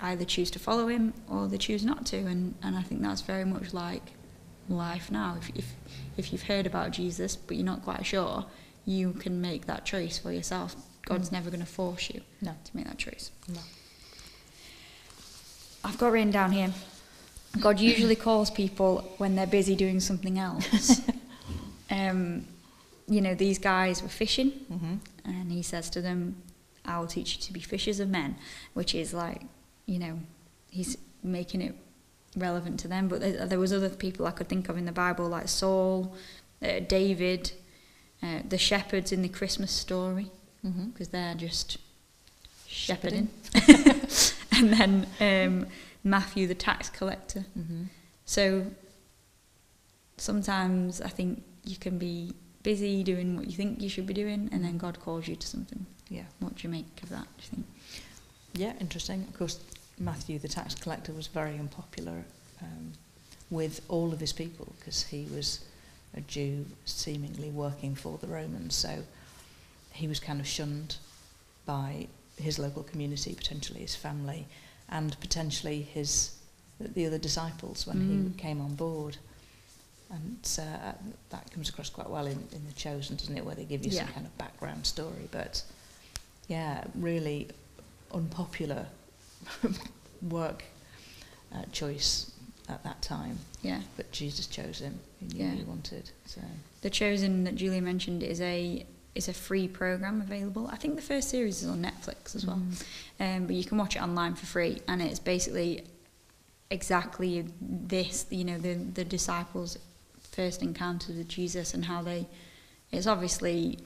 either 0.00 0.24
choose 0.24 0.50
to 0.52 0.58
follow 0.58 0.86
him 0.88 1.12
or 1.28 1.48
they 1.48 1.58
choose 1.58 1.84
not 1.84 2.06
to. 2.06 2.18
And, 2.18 2.54
and 2.62 2.76
I 2.76 2.82
think 2.82 3.02
that's 3.02 3.22
very 3.22 3.44
much 3.44 3.74
like 3.74 4.12
life 4.68 5.10
now. 5.10 5.36
If, 5.40 5.50
if, 5.56 5.74
if 6.16 6.32
you've 6.32 6.42
heard 6.44 6.66
about 6.66 6.90
Jesus 6.92 7.36
but 7.36 7.56
you're 7.56 7.66
not 7.66 7.82
quite 7.82 8.04
sure, 8.06 8.46
you 8.84 9.12
can 9.12 9.40
make 9.40 9.66
that 9.66 9.84
choice 9.84 10.18
for 10.18 10.32
yourself. 10.32 10.76
God's 11.04 11.28
Mm. 11.28 11.32
never 11.32 11.50
going 11.50 11.60
to 11.60 11.66
force 11.66 12.10
you 12.10 12.20
No. 12.42 12.54
to 12.64 12.76
make 12.76 12.86
that 12.86 12.98
choice. 12.98 13.30
No. 13.48 13.60
I've 15.84 15.98
got 15.98 16.12
written 16.12 16.30
down 16.32 16.52
here. 16.52 16.72
God 17.60 17.80
usually 17.80 18.16
calls 18.16 18.50
people 18.50 19.14
when 19.18 19.34
they're 19.36 19.46
busy 19.46 19.76
doing 19.76 20.00
something 20.00 20.38
else. 20.38 21.00
um, 21.90 22.44
you 23.08 23.20
know, 23.20 23.34
these 23.34 23.58
guys 23.58 24.02
were 24.02 24.08
fishing, 24.08 24.50
Mhm. 24.70 24.98
and 25.24 25.52
he 25.52 25.62
says 25.62 25.88
to 25.90 26.00
them, 26.02 26.42
I 26.84 26.98
will 26.98 27.06
teach 27.06 27.36
you 27.36 27.42
to 27.42 27.52
be 27.52 27.60
fishers 27.60 28.00
of 28.00 28.08
men, 28.08 28.36
which 28.74 28.94
is 28.94 29.14
like, 29.14 29.42
you 29.86 29.98
know, 29.98 30.18
he's 30.70 30.98
making 31.22 31.62
it 31.62 31.74
relevant 32.36 32.78
to 32.80 32.88
them. 32.88 33.08
But 33.08 33.20
there, 33.20 33.46
there 33.46 33.58
was 33.58 33.72
other 33.72 33.88
people 33.88 34.26
I 34.26 34.30
could 34.30 34.48
think 34.48 34.68
of 34.68 34.76
in 34.76 34.84
the 34.84 34.92
Bible, 34.92 35.26
like 35.28 35.48
Saul, 35.48 36.14
uh, 36.62 36.80
David, 36.86 37.52
uh, 38.22 38.40
the 38.48 38.58
shepherds 38.58 39.12
in 39.12 39.22
the 39.22 39.28
Christmas 39.28 39.70
story, 39.72 40.30
Mm-hmm. 40.64 40.86
because 40.86 41.08
they're 41.08 41.34
just 41.34 41.78
shepherding. 42.66 43.28
and 44.52 44.72
then 44.72 45.06
um, 45.20 45.66
Matthew, 46.02 46.46
the 46.48 46.56
tax 46.56 46.88
collector. 46.88 47.44
Mm-hmm. 47.56 47.84
So 48.24 48.66
sometimes 50.16 51.00
I 51.00 51.08
think 51.08 51.42
you 51.64 51.76
can 51.76 51.98
be 51.98 52.32
busy 52.62 53.04
doing 53.04 53.36
what 53.36 53.46
you 53.46 53.52
think 53.52 53.80
you 53.80 53.88
should 53.88 54.06
be 54.06 54.14
doing, 54.14 54.48
and 54.50 54.64
then 54.64 54.76
God 54.78 54.98
calls 55.00 55.28
you 55.28 55.36
to 55.36 55.46
something. 55.46 55.86
Yeah. 56.08 56.24
What 56.40 56.56
do 56.56 56.62
you 56.64 56.68
make 56.70 57.00
of 57.02 57.10
that? 57.10 57.26
Do 57.38 57.42
you 57.44 57.48
think? 57.50 57.66
Yeah, 58.54 58.72
interesting. 58.80 59.24
Of 59.28 59.38
course, 59.38 59.60
Matthew, 59.98 60.38
the 60.38 60.48
tax 60.48 60.74
collector, 60.74 61.12
was 61.12 61.26
very 61.26 61.58
unpopular 61.58 62.24
um, 62.62 62.92
with 63.50 63.80
all 63.88 64.12
of 64.12 64.20
his 64.20 64.32
people 64.32 64.72
because 64.78 65.04
he 65.04 65.26
was 65.34 65.64
a 66.16 66.20
Jew 66.22 66.66
seemingly 66.84 67.50
working 67.50 67.94
for 67.94 68.18
the 68.18 68.26
Romans. 68.26 68.74
So 68.74 69.04
he 69.92 70.06
was 70.08 70.20
kind 70.20 70.40
of 70.40 70.46
shunned 70.46 70.96
by 71.64 72.08
his 72.38 72.58
local 72.58 72.82
community, 72.82 73.34
potentially 73.34 73.80
his 73.80 73.96
family, 73.96 74.46
and 74.88 75.18
potentially 75.20 75.82
his 75.82 76.32
the 76.78 77.06
other 77.06 77.16
disciples 77.18 77.86
when 77.86 77.96
Mm. 77.96 78.34
he 78.34 78.38
came 78.38 78.60
on 78.60 78.74
board. 78.74 79.16
And 80.10 80.38
uh, 80.60 80.92
that 81.30 81.50
comes 81.50 81.68
across 81.70 81.88
quite 81.90 82.08
well 82.10 82.26
in, 82.26 82.46
in 82.52 82.64
The 82.66 82.72
Chosen, 82.76 83.16
doesn't 83.16 83.36
it, 83.36 83.44
where 83.44 83.54
they 83.54 83.64
give 83.64 83.84
you 83.84 83.90
some 83.90 84.06
kind 84.08 84.26
of 84.26 84.36
background 84.38 84.86
story. 84.86 85.26
But 85.32 85.62
yeah, 86.48 86.84
really 86.94 87.48
unpopular 88.12 88.86
work 90.22 90.64
uh, 91.54 91.62
choice 91.72 92.30
at 92.68 92.82
that 92.84 93.00
time. 93.02 93.38
Yeah. 93.62 93.80
But 93.96 94.10
Jesus 94.12 94.46
chose 94.46 94.78
him. 94.80 94.98
He 95.20 95.26
knew 95.38 95.44
Yeah. 95.44 95.50
he 95.52 95.64
wanted. 95.64 96.10
So 96.26 96.40
The 96.82 96.90
Chosen 96.90 97.44
that 97.44 97.54
Julia 97.54 97.80
mentioned 97.82 98.22
is 98.22 98.40
a 98.40 98.84
is 99.14 99.28
a 99.28 99.32
free 99.32 99.66
program 99.66 100.20
available. 100.20 100.68
I 100.70 100.76
think 100.76 100.96
the 100.96 101.02
first 101.02 101.30
series 101.30 101.62
is 101.62 101.68
on 101.70 101.82
Netflix 101.82 102.36
as 102.36 102.44
well, 102.44 102.60
um, 103.18 103.46
but 103.46 103.56
you 103.56 103.64
can 103.64 103.78
watch 103.78 103.96
it 103.96 104.02
online 104.02 104.34
for 104.34 104.44
free, 104.44 104.82
and 104.88 105.00
it's 105.00 105.18
basically 105.18 105.84
exactly 106.70 107.46
this. 107.60 108.26
You 108.30 108.44
know, 108.44 108.58
the 108.58 108.74
the 108.74 109.04
disciples' 109.04 109.78
first 110.32 110.62
encounter 110.62 111.12
with 111.12 111.28
Jesus 111.28 111.72
and 111.74 111.84
how 111.86 112.02
they. 112.02 112.26
It's 112.92 113.06
obviously 113.06 113.78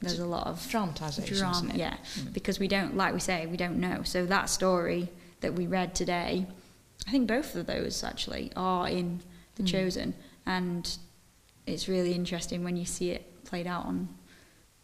there's 0.00 0.18
a 0.18 0.26
lot 0.26 0.46
of 0.46 0.66
dramatisation, 0.70 1.36
drama, 1.36 1.56
isn't 1.56 1.70
it? 1.72 1.76
yeah, 1.76 1.96
Mm. 2.16 2.32
because 2.32 2.58
we 2.58 2.68
don't, 2.68 2.96
like 2.96 3.12
we 3.14 3.20
say, 3.20 3.46
we 3.46 3.56
don't 3.56 3.78
know. 3.78 4.02
So 4.02 4.24
that 4.26 4.48
story 4.48 5.10
that 5.40 5.54
we 5.54 5.66
read 5.66 5.94
today, 5.94 6.46
I 7.06 7.10
think 7.10 7.28
both 7.28 7.54
of 7.54 7.66
those 7.66 8.02
actually 8.04 8.52
are 8.56 8.88
in 8.88 9.20
The 9.56 9.62
Mm. 9.62 9.68
Chosen, 9.68 10.14
and 10.46 10.96
it's 11.66 11.86
really 11.88 12.14
interesting 12.14 12.64
when 12.64 12.76
you 12.76 12.84
see 12.86 13.10
it 13.10 13.44
played 13.44 13.66
out 13.66 13.84
on 13.86 14.08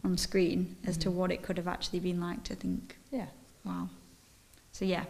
on 0.05 0.17
screen 0.17 0.77
as 0.85 0.97
to 0.99 1.09
Mhm. 1.11 1.15
what 1.15 1.33
it 1.33 1.43
could 1.43 1.57
have 1.57 1.67
actually 1.67 1.99
been 1.99 2.21
like 2.21 2.45
to 2.45 2.55
think, 2.55 2.97
Yeah. 3.11 3.27
wow. 3.65 3.89
So 4.71 4.85
yeah, 4.85 5.05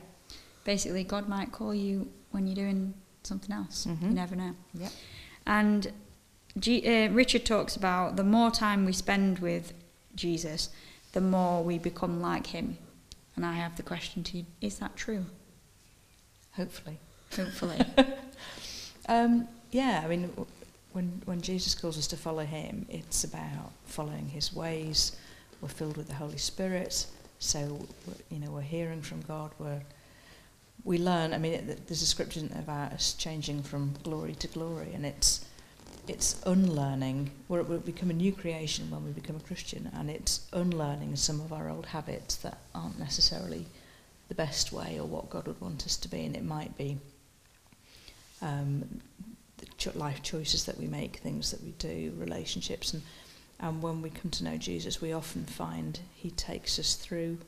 basically, 0.65 1.05
God 1.05 1.29
might 1.29 1.53
call 1.53 1.75
you 1.75 2.11
when 2.31 2.47
you're 2.47 2.55
doing 2.57 2.95
something 3.23 3.53
else. 3.53 3.85
You 3.85 3.93
Mhm. 3.93 4.13
never 4.13 4.35
know. 4.37 4.55
Yep. 4.73 4.93
And 5.45 5.93
G- 6.59 6.87
uh, 6.87 7.11
Richard 7.13 7.45
talks 7.45 7.77
about 7.77 8.17
the 8.17 8.25
more 8.25 8.51
time 8.51 8.87
we 8.87 8.93
spend 8.95 9.41
with 9.41 9.75
Jesus, 10.17 10.71
the 11.13 11.21
more 11.21 11.63
we 11.63 11.79
become 11.79 12.21
like 12.21 12.47
him. 12.47 12.79
And 13.37 13.45
I 13.45 13.53
have 13.55 13.77
the 13.77 13.83
question 13.83 14.23
to 14.25 14.39
you: 14.39 14.47
Is 14.61 14.79
that 14.79 14.97
true? 14.97 15.27
Hopefully. 16.57 16.99
Hopefully. 17.37 17.85
Um, 19.09 19.49
yeah, 19.71 20.03
I 20.05 20.09
mean, 20.09 20.31
when 20.93 21.23
when 21.27 21.41
Jesus 21.41 21.75
calls 21.75 21.99
us 21.99 22.07
to 22.09 22.17
follow 22.17 22.45
Him, 22.45 22.87
it's 22.89 23.25
about 23.25 23.73
following 23.85 24.29
His 24.29 24.53
ways. 24.55 25.17
We're 25.61 25.69
filled 25.69 25.97
with 25.97 26.09
the 26.09 26.15
Holy 26.15 26.39
Spirit, 26.39 27.07
so 27.39 27.87
you 28.31 28.39
know 28.39 28.51
we're 28.51 28.63
hearing 28.63 29.03
from 29.03 29.21
God. 29.23 29.53
We're 29.59 29.83
we 30.85 30.99
learn. 30.99 31.33
I 31.33 31.39
mean, 31.39 31.55
it, 31.55 31.87
there's 31.87 32.03
a 32.03 32.07
scripture 32.07 32.49
about 32.59 32.93
us 32.93 33.15
changing 33.15 33.63
from 33.63 33.95
glory 34.03 34.35
to 34.35 34.49
glory, 34.49 34.93
and 34.93 35.07
it's 35.07 35.45
it's 36.09 36.41
unlearning. 36.47 37.31
We're, 37.49 37.63
we 37.63 37.79
become 37.79 38.11
a 38.11 38.15
new 38.15 38.33
creation 38.33 38.91
when 38.91 39.05
we 39.05 39.11
become 39.11 39.37
a 39.37 39.41
Christian, 39.41 39.91
and 39.95 40.11
it's 40.11 40.47
unlearning 40.53 41.17
some 41.17 41.41
of 41.41 41.53
our 41.53 41.69
old 41.69 41.87
habits 41.87 42.37
that 42.37 42.59
aren't 42.75 42.99
necessarily 42.99 43.67
the 44.29 44.35
best 44.35 44.73
way 44.73 44.99
or 44.99 45.07
what 45.07 45.31
God 45.31 45.47
would 45.47 45.61
want 45.61 45.87
us 45.87 45.97
to 45.99 46.09
be, 46.09 46.25
and 46.25 46.37
it 46.37 46.45
might 46.45 46.77
be 46.77 46.99
um, 48.43 49.01
the 49.59 49.99
life 49.99 50.23
choices 50.23 50.65
that 50.65 50.79
we 50.79 50.87
make, 50.87 51.17
things 51.17 51.51
that 51.51 51.63
we 51.63 51.71
do, 51.73 52.13
relationships, 52.19 52.93
and 52.93 53.03
and 53.59 53.81
when 53.83 54.03
we 54.03 54.11
come 54.11 54.31
to 54.33 54.45
know 54.45 54.57
Jesus, 54.57 55.01
we 55.01 55.13
often 55.13 55.45
find 55.45 56.01
He 56.15 56.31
takes 56.31 56.79
us 56.79 56.95
through 56.95 57.39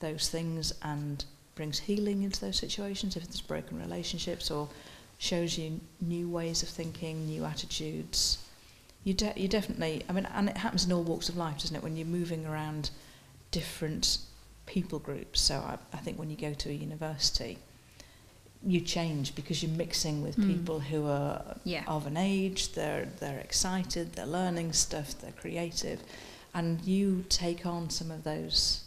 those 0.00 0.28
things 0.28 0.72
and 0.82 1.24
brings 1.54 1.80
healing 1.80 2.22
into 2.22 2.40
those 2.40 2.56
situations 2.56 3.16
if 3.16 3.24
there's 3.24 3.40
broken 3.40 3.80
relationships, 3.80 4.50
or 4.50 4.68
shows 5.22 5.56
you 5.56 5.80
new 6.00 6.28
ways 6.28 6.62
of 6.64 6.68
thinking, 6.68 7.26
new 7.26 7.44
attitudes. 7.44 8.38
You 9.04 9.14
de- 9.14 9.32
you 9.36 9.46
definitely, 9.46 10.02
I 10.08 10.12
mean, 10.12 10.26
and 10.34 10.48
it 10.48 10.56
happens 10.56 10.84
in 10.84 10.92
all 10.92 11.04
walks 11.04 11.28
of 11.28 11.36
life, 11.36 11.58
doesn't 11.58 11.76
it? 11.76 11.82
When 11.82 11.96
you're 11.96 12.06
moving 12.20 12.44
around 12.44 12.90
different 13.52 14.18
people 14.66 14.98
groups. 14.98 15.40
So 15.40 15.58
I, 15.58 15.78
I 15.92 15.98
think 15.98 16.18
when 16.18 16.28
you 16.30 16.36
go 16.36 16.54
to 16.54 16.68
a 16.70 16.72
university, 16.72 17.58
you 18.64 18.80
change 18.80 19.34
because 19.36 19.62
you're 19.62 19.76
mixing 19.76 20.22
with 20.22 20.36
Mm. 20.36 20.46
people 20.56 20.80
who 20.80 21.06
are 21.06 21.56
Yeah. 21.64 21.84
of 21.86 22.06
an 22.06 22.16
age. 22.16 22.72
They're 22.72 23.06
they're 23.20 23.38
excited. 23.40 24.14
They're 24.14 24.26
learning 24.40 24.72
stuff. 24.72 25.08
They're 25.20 25.32
creative, 25.44 26.00
and 26.54 26.80
you 26.84 27.24
take 27.28 27.64
on 27.64 27.90
some 27.90 28.10
of 28.10 28.24
those 28.24 28.80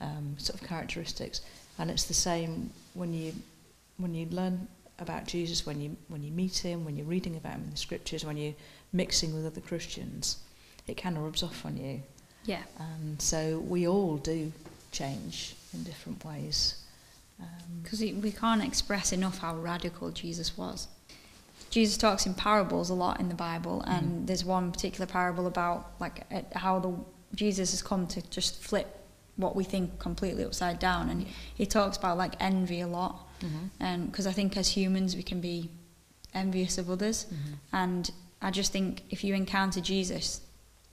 um, 0.00 0.36
sort 0.38 0.60
of 0.60 0.66
characteristics. 0.66 1.40
And 1.78 1.90
it's 1.90 2.04
the 2.04 2.14
same 2.14 2.70
when 2.94 3.12
you 3.12 3.34
when 3.98 4.14
you 4.14 4.26
learn 4.30 4.68
about 4.98 5.26
Jesus, 5.26 5.66
when 5.66 5.80
you 5.80 5.96
when 6.08 6.22
you 6.22 6.30
meet 6.32 6.58
him, 6.58 6.84
when 6.84 6.96
you're 6.96 7.06
reading 7.06 7.36
about 7.36 7.54
him 7.54 7.64
in 7.64 7.70
the 7.70 7.76
scriptures, 7.76 8.24
when 8.24 8.36
you're 8.36 8.54
mixing 8.92 9.34
with 9.34 9.44
other 9.46 9.60
Christians, 9.60 10.38
it 10.86 10.96
kind 10.96 11.16
of 11.16 11.22
rubs 11.24 11.42
off 11.42 11.64
on 11.66 11.76
you. 11.76 12.02
yeah. 12.46 12.62
And 12.78 13.20
so 13.20 13.58
we 13.60 13.88
all 13.88 14.16
do 14.18 14.52
change 14.92 15.56
in 15.72 15.82
different 15.82 16.24
ways. 16.24 16.76
Um, 17.40 17.46
Because 17.82 18.00
we 18.00 18.30
can't 18.32 18.62
express 18.62 19.12
enough 19.12 19.38
how 19.38 19.56
radical 19.56 20.10
Jesus 20.10 20.56
was. 20.56 20.86
Jesus 21.70 21.96
talks 21.96 22.26
in 22.26 22.34
parables 22.34 22.90
a 22.90 22.94
lot 22.94 23.18
in 23.18 23.28
the 23.28 23.34
Bible, 23.34 23.80
and 23.82 24.06
Mhm. 24.22 24.26
there's 24.26 24.44
one 24.44 24.70
particular 24.70 25.06
parable 25.06 25.46
about 25.46 25.92
like 25.98 26.24
uh, 26.32 26.42
how 26.58 26.78
the 26.78 26.92
Jesus 27.34 27.72
has 27.72 27.82
come 27.82 28.06
to 28.06 28.22
just 28.30 28.56
flip 28.60 29.00
what 29.36 29.56
we 29.56 29.64
think 29.64 29.98
completely 29.98 30.44
upside 30.44 30.78
down, 30.78 31.08
and 31.08 31.26
he 31.54 31.66
talks 31.66 31.96
about 31.96 32.16
like 32.16 32.34
envy 32.38 32.80
a 32.80 32.86
lot, 32.86 33.26
because 34.06 34.26
I 34.26 34.32
think 34.32 34.56
as 34.56 34.68
humans 34.68 35.16
we 35.16 35.22
can 35.22 35.40
be 35.40 35.70
envious 36.34 36.78
of 36.78 36.90
others, 36.90 37.26
mhm. 37.26 37.58
and 37.72 38.10
I 38.42 38.50
just 38.50 38.72
think 38.72 39.02
if 39.10 39.24
you 39.24 39.34
encounter 39.34 39.80
Jesus, 39.80 40.40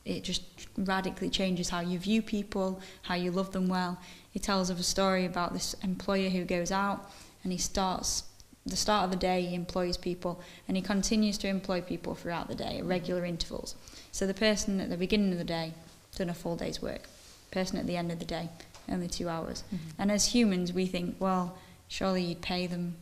it 0.06 0.24
just 0.24 0.44
radically 0.78 1.30
changes 1.30 1.70
how 1.70 1.82
you 1.82 2.00
view 2.00 2.22
people, 2.22 2.82
how 3.04 3.16
you 3.16 3.32
love 3.32 3.52
them 3.52 3.68
well. 3.68 4.00
He 4.32 4.40
tells 4.40 4.70
of 4.70 4.80
a 4.80 4.84
story 4.84 5.26
about 5.26 5.54
this 5.54 5.76
employer 5.84 6.30
who 6.30 6.46
goes 6.46 6.72
out 6.72 7.12
and 7.44 7.52
he 7.52 7.58
starts 7.58 8.24
the 8.66 8.76
start 8.76 9.06
of 9.06 9.12
the 9.12 9.18
day 9.18 9.42
he 9.42 9.56
employs 9.56 9.98
people 9.98 10.40
and 10.68 10.78
he 10.78 10.84
continues 10.84 11.38
to 11.40 11.48
employ 11.48 11.82
people 11.82 12.16
throughout 12.16 12.48
the 12.48 12.56
day 12.56 12.78
at 12.78 12.86
regular 12.86 13.26
intervals. 13.26 13.76
So 14.12 14.28
the 14.28 14.34
person 14.34 14.80
at 14.80 14.90
the 14.90 14.98
beginning 14.98 15.32
of 15.32 15.38
the 15.38 15.44
day 15.44 15.74
done 16.16 16.30
a 16.30 16.34
full 16.34 16.56
day's 16.56 16.82
work. 16.82 17.08
Person 17.52 17.78
at 17.78 17.88
the 17.88 17.98
end 17.98 18.12
of 18.12 18.20
the 18.20 18.26
day 18.26 18.50
only 18.90 19.08
2 19.08 19.30
hours. 19.30 19.64
Mhm. 19.74 19.80
And 19.98 20.12
as 20.12 20.28
humans 20.28 20.74
we 20.74 20.86
think, 20.86 21.16
well, 21.20 21.58
surely 21.92 22.24
you'd 22.24 22.42
pay 22.42 22.68
them 22.68 22.96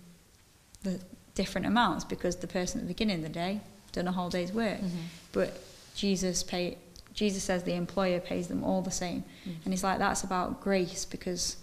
the 0.82 1.00
different 1.36 1.68
amounts 1.68 2.04
because 2.04 2.38
the 2.38 2.48
person 2.48 2.80
at 2.80 2.88
the 2.88 2.88
beginning 2.88 3.18
of 3.18 3.22
the 3.22 3.30
day 3.30 3.62
done 3.92 4.08
a 4.08 4.12
whole 4.12 4.30
day's 4.30 4.52
work. 4.52 4.80
Mhm. 4.80 5.04
But 5.32 5.62
Jesus 5.96 6.42
pay 6.44 6.78
Jesus 7.14 7.44
says 7.44 7.64
the 7.64 7.74
employer 7.74 8.20
pays 8.20 8.48
them 8.48 8.64
all 8.64 8.82
the 8.82 8.92
same. 8.92 9.24
Mm. 9.46 9.56
And 9.66 9.74
he's 9.74 9.84
like 9.84 10.00
that's 10.00 10.24
about 10.24 10.60
grace 10.62 11.06
because 11.06 11.58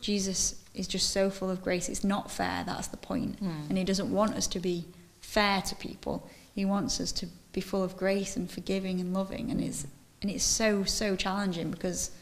Jesus 0.00 0.54
is 0.74 0.86
just 0.86 1.10
so 1.10 1.30
full 1.30 1.50
of 1.50 1.62
grace. 1.62 1.88
It's 1.88 2.04
not 2.04 2.30
fair, 2.30 2.62
that's 2.64 2.88
the 2.88 2.96
point. 2.96 3.42
Mm. 3.42 3.68
And 3.68 3.78
he 3.78 3.84
doesn't 3.84 4.12
want 4.12 4.34
us 4.36 4.46
to 4.48 4.60
be 4.60 4.84
fair 5.20 5.62
to 5.62 5.74
people. 5.74 6.28
He 6.54 6.64
wants 6.64 7.00
us 7.00 7.10
to 7.12 7.26
be 7.52 7.60
full 7.60 7.82
of 7.82 7.96
grace 7.96 8.36
and 8.36 8.48
forgiving 8.48 9.00
and 9.00 9.12
loving 9.12 9.50
and 9.50 9.60
it's 9.60 9.84
and 10.22 10.30
it's 10.30 10.44
so 10.44 10.84
so 10.84 11.16
challenging 11.16 11.72
because 11.72 12.12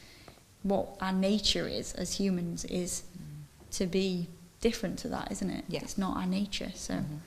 what 0.63 0.97
our 1.01 1.13
nature 1.13 1.69
is 1.69 1.93
as 1.95 2.15
humans 2.15 2.65
is 2.67 3.03
to 3.73 3.87
be 3.87 4.29
different 4.61 4.99
to 5.01 5.09
that, 5.09 5.31
isn't 5.33 5.51
it? 5.51 5.65
Yeah. 5.69 5.81
It's 5.83 5.99
not 5.99 6.17
our 6.17 6.27
nature. 6.27 6.73
So 6.75 6.95
Mhm. 6.95 7.19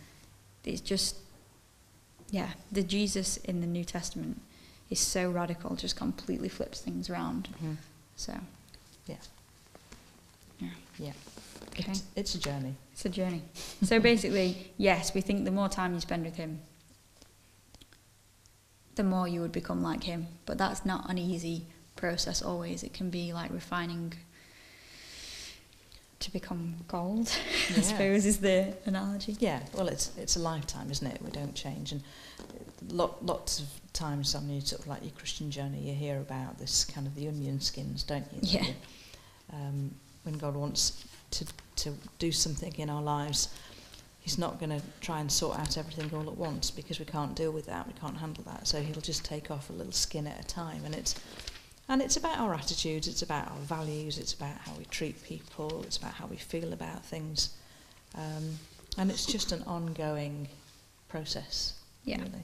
it's 0.65 0.81
just 0.81 1.15
yeah 2.31 2.49
the 2.71 2.83
jesus 2.83 3.37
in 3.37 3.59
the 3.59 3.65
new 3.65 3.83
testament 3.83 4.39
is 4.91 4.99
so 4.99 5.31
radical 5.31 5.75
just 5.75 5.95
completely 5.95 6.47
flips 6.49 6.79
things 6.79 7.09
around 7.09 7.47
Mhm. 7.63 7.77
so 8.15 8.33
Yeah. 9.07 9.15
yeah 10.59 10.69
Yeah. 10.99 11.13
Okay. 11.69 11.91
It's, 11.91 12.03
it's 12.15 12.35
a 12.35 12.39
journey. 12.39 12.75
It's 12.93 13.05
a 13.05 13.09
journey. 13.09 13.41
So 13.83 13.99
basically, 13.99 14.71
yes, 14.77 15.13
we 15.13 15.21
think 15.21 15.45
the 15.45 15.51
more 15.51 15.69
time 15.69 15.93
you 15.93 16.01
spend 16.01 16.23
with 16.25 16.35
him, 16.35 16.59
the 18.95 19.03
more 19.03 19.27
you 19.27 19.41
would 19.41 19.51
become 19.51 19.81
like 19.81 20.03
him. 20.03 20.27
But 20.45 20.57
that's 20.57 20.85
not 20.85 21.09
an 21.09 21.17
easy 21.17 21.65
process 21.95 22.41
always. 22.41 22.83
It 22.83 22.93
can 22.93 23.09
be 23.09 23.33
like 23.33 23.51
refining 23.51 24.13
to 26.19 26.31
become 26.31 26.75
gold, 26.87 27.29
I 27.69 27.75
Yeah. 27.75 27.81
suppose 27.81 28.25
is 28.25 28.39
the 28.39 28.75
analogy. 28.85 29.37
Yeah, 29.39 29.61
well, 29.73 29.87
it's 29.87 30.11
it's 30.17 30.35
a 30.35 30.39
lifetime, 30.39 30.91
isn't 30.91 31.07
it? 31.07 31.21
We 31.21 31.31
don't 31.31 31.55
change, 31.55 31.91
and 31.91 32.01
lot, 32.89 33.25
lots 33.25 33.59
of 33.59 33.67
times 33.93 34.35
on 34.35 34.49
your 34.49 34.61
sort 34.61 34.81
of 34.81 34.87
like 34.87 35.01
your 35.03 35.11
Christian 35.11 35.49
journey, 35.51 35.79
you 35.79 35.93
hear 35.93 36.19
about 36.19 36.57
this 36.59 36.85
kind 36.85 37.07
of 37.07 37.15
the 37.15 37.27
onion 37.27 37.59
skins, 37.61 38.03
don't 38.03 38.25
you? 38.33 38.39
Yeah. 38.59 38.67
Um, 39.53 39.91
when 40.23 40.37
God 40.37 40.55
wants 40.55 41.03
to 41.31 41.45
to 41.77 41.93
do 42.19 42.31
something 42.31 42.73
in 42.77 42.89
our 42.89 43.01
lives, 43.01 43.49
He's 44.19 44.37
not 44.37 44.59
going 44.59 44.69
to 44.77 44.81
try 44.99 45.21
and 45.21 45.31
sort 45.31 45.57
out 45.57 45.77
everything 45.77 46.13
all 46.13 46.27
at 46.29 46.37
once 46.37 46.69
because 46.69 46.99
we 46.99 47.05
can't 47.05 47.33
deal 47.35 47.51
with 47.51 47.65
that, 47.67 47.87
we 47.87 47.93
can't 47.93 48.17
handle 48.17 48.43
that. 48.43 48.67
So 48.67 48.81
He'll 48.81 49.01
just 49.01 49.23
take 49.23 49.49
off 49.49 49.69
a 49.69 49.73
little 49.73 49.93
skin 49.93 50.27
at 50.27 50.39
a 50.39 50.43
time, 50.47 50.83
and 50.85 50.93
it's 50.93 51.15
and 51.89 52.01
it's 52.01 52.15
about 52.15 52.37
our 52.37 52.53
attitudes, 52.53 53.07
it's 53.07 53.23
about 53.23 53.49
our 53.49 53.57
values, 53.63 54.17
it's 54.17 54.33
about 54.33 54.55
how 54.59 54.71
we 54.77 54.85
treat 54.85 55.21
people, 55.23 55.83
it's 55.83 55.97
about 55.97 56.13
how 56.13 56.27
we 56.27 56.37
feel 56.37 56.71
about 56.71 57.03
things. 57.03 57.49
Um, 58.15 58.57
and 58.97 59.09
it's 59.11 59.25
just 59.25 59.51
an 59.51 59.63
ongoing 59.63 60.47
process. 61.09 61.73
Yeah. 62.05 62.21
Really. 62.21 62.43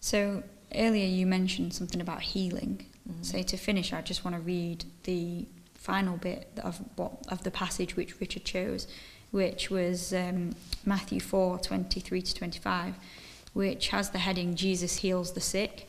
So 0.00 0.42
earlier 0.74 1.06
you 1.06 1.26
mentioned 1.26 1.74
something 1.74 2.00
about 2.00 2.22
healing. 2.22 2.86
Mhm. 3.08 3.24
So 3.24 3.42
to 3.42 3.56
finish, 3.56 3.92
I 3.92 4.00
just 4.02 4.24
want 4.24 4.36
to 4.36 4.40
read 4.42 4.84
the 5.04 5.46
final 5.74 6.16
bit 6.16 6.50
of 6.62 6.80
what 6.96 7.12
of 7.28 7.42
the 7.44 7.50
passage 7.50 7.96
which 7.96 8.20
Richard 8.20 8.44
chose, 8.44 8.86
which 9.30 9.70
was 9.70 10.12
um, 10.12 10.54
Matthew 10.84 11.20
four 11.20 11.58
twenty 11.58 12.00
three 12.00 12.22
to 12.22 12.34
twenty 12.34 12.58
five, 12.58 12.94
which 13.54 13.88
has 13.88 14.10
the 14.10 14.18
heading 14.18 14.54
"Jesus 14.54 14.96
heals 14.98 15.32
the 15.32 15.40
sick," 15.40 15.88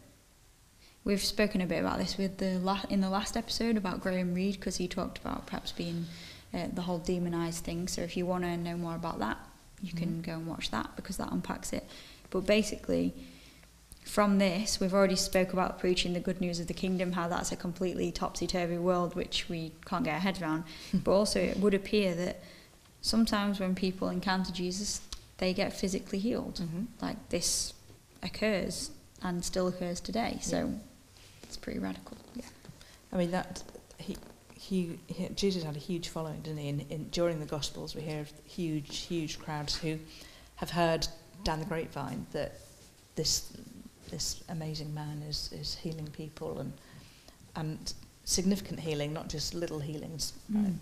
we've 1.03 1.23
spoken 1.23 1.61
a 1.61 1.65
bit 1.65 1.79
about 1.79 1.97
this 1.97 2.17
with 2.17 2.37
the 2.37 2.59
la- 2.59 2.83
in 2.89 3.01
the 3.01 3.09
last 3.09 3.35
episode 3.35 3.77
about 3.77 4.01
Graham 4.01 4.33
Reed 4.33 4.55
because 4.55 4.77
he 4.77 4.87
talked 4.87 5.17
about 5.17 5.45
perhaps 5.45 5.71
being 5.71 6.05
uh, 6.53 6.67
the 6.73 6.81
whole 6.81 6.99
demonized 6.99 7.63
thing. 7.63 7.87
So, 7.87 8.01
if 8.01 8.15
you 8.17 8.25
want 8.25 8.43
to 8.43 8.57
know 8.57 8.77
more 8.77 8.95
about 8.95 9.19
that, 9.19 9.37
you 9.81 9.93
can 9.93 10.21
go 10.21 10.33
and 10.33 10.45
watch 10.45 10.69
that 10.71 10.95
because 10.95 11.17
that 11.17 11.31
unpacks 11.31 11.73
it. 11.73 11.87
But 12.29 12.45
basically, 12.45 13.13
from 14.05 14.37
this, 14.37 14.79
we've 14.79 14.93
already 14.93 15.15
spoke 15.15 15.53
about 15.53 15.79
preaching 15.79 16.13
the 16.13 16.19
good 16.19 16.41
news 16.41 16.59
of 16.59 16.67
the 16.67 16.73
kingdom, 16.73 17.13
how 17.13 17.27
that's 17.27 17.51
a 17.51 17.55
completely 17.55 18.11
topsy-turvy 18.11 18.77
world 18.77 19.15
which 19.15 19.47
we 19.49 19.71
can't 19.85 20.03
get 20.03 20.13
our 20.13 20.19
heads 20.19 20.41
around. 20.41 20.63
but 20.93 21.11
also, 21.11 21.39
it 21.39 21.57
would 21.57 21.73
appear 21.73 22.13
that 22.15 22.41
sometimes 23.01 23.59
when 23.59 23.75
people 23.75 24.09
encounter 24.09 24.51
Jesus, 24.51 25.01
they 25.37 25.53
get 25.53 25.73
physically 25.73 26.19
healed. 26.19 26.61
Mhm. 26.61 26.87
Like 27.01 27.29
this 27.29 27.73
occurs 28.21 28.91
and 29.23 29.43
still 29.43 29.67
occurs 29.67 29.99
today. 29.99 30.37
So 30.41 30.73
it's 31.51 31.57
pretty 31.57 31.79
radical. 31.79 32.15
Yeah. 32.33 32.45
I 33.11 33.17
mean 33.17 33.31
that 33.31 33.61
he, 33.97 34.15
he, 34.53 34.97
he 35.07 35.27
Jesus 35.35 35.63
had 35.63 35.75
a 35.75 35.79
huge 35.79 36.07
following, 36.07 36.39
didn't 36.39 36.59
he? 36.59 36.69
In, 36.69 36.79
in, 36.89 37.09
during 37.09 37.41
the 37.41 37.45
Gospels, 37.45 37.93
we 37.93 38.03
hear 38.03 38.21
of 38.21 38.31
huge, 38.45 38.99
huge 38.99 39.37
crowds 39.37 39.75
who 39.75 39.99
have 40.55 40.69
heard 40.69 41.09
down 41.43 41.59
the 41.59 41.65
grapevine 41.65 42.25
that 42.31 42.53
this 43.15 43.51
this 44.09 44.41
amazing 44.47 44.93
man 44.93 45.21
is 45.27 45.49
is 45.51 45.75
healing 45.75 46.07
people 46.13 46.59
and 46.59 46.71
and 47.57 47.93
significant 48.23 48.79
healing, 48.79 49.11
not 49.11 49.27
just 49.27 49.53
little 49.53 49.81
healings. 49.81 50.31
Right? 50.49 50.73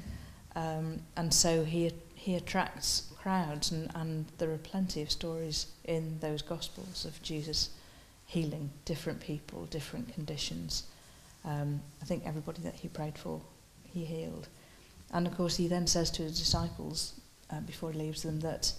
Um, 0.55 0.99
and 1.17 1.33
so 1.33 1.63
he 1.63 1.91
he 2.13 2.35
attracts 2.35 3.11
crowds, 3.19 3.71
and, 3.71 3.89
and 3.95 4.25
there 4.37 4.51
are 4.51 4.59
plenty 4.59 5.01
of 5.01 5.09
stories 5.09 5.65
in 5.85 6.19
those 6.19 6.43
Gospels 6.43 7.05
of 7.05 7.19
Jesus 7.23 7.71
healing 8.29 8.69
different 8.85 9.19
people, 9.19 9.65
different 9.71 10.13
conditions. 10.13 10.83
Um, 11.43 11.81
I 12.01 12.05
think 12.05 12.23
everybody 12.27 12.61
that 12.61 12.75
he 12.75 12.87
prayed 12.87 13.17
for, 13.17 13.41
he 13.91 14.05
healed. 14.05 14.47
And 15.11 15.25
of 15.25 15.35
course, 15.35 15.57
he 15.57 15.67
then 15.67 15.87
says 15.87 16.11
to 16.11 16.21
his 16.21 16.37
disciples 16.37 17.13
uh, 17.51 17.61
before 17.61 17.91
he 17.91 17.97
leaves 17.99 18.21
them 18.21 18.39
that 18.41 18.71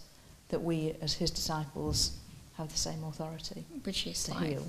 that 0.51 0.63
we, 0.63 0.95
as 1.01 1.15
his 1.15 1.31
disciples, 1.31 2.17
have 2.57 2.69
the 2.71 2.77
same 2.79 3.03
authority 3.05 3.65
Which 3.85 4.07
is 4.07 4.25
to 4.25 4.35
like 4.35 4.49
heal. 4.51 4.67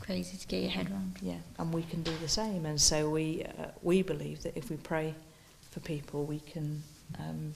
crazy 0.00 0.36
to 0.38 0.46
get 0.46 0.62
your 0.62 0.70
head 0.70 0.90
around. 0.90 1.16
Yeah, 1.22 1.40
and 1.58 1.72
we 1.74 1.82
can 1.82 2.02
do 2.02 2.12
the 2.22 2.28
same. 2.28 2.66
And 2.66 2.78
so 2.80 3.08
we 3.08 3.44
uh, 3.44 3.68
we 3.82 4.02
believe 4.02 4.42
that 4.42 4.54
if 4.56 4.68
we 4.70 4.76
pray 4.76 5.14
for 5.70 5.80
people, 5.80 6.24
we 6.24 6.40
can 6.40 6.82
um, 7.18 7.54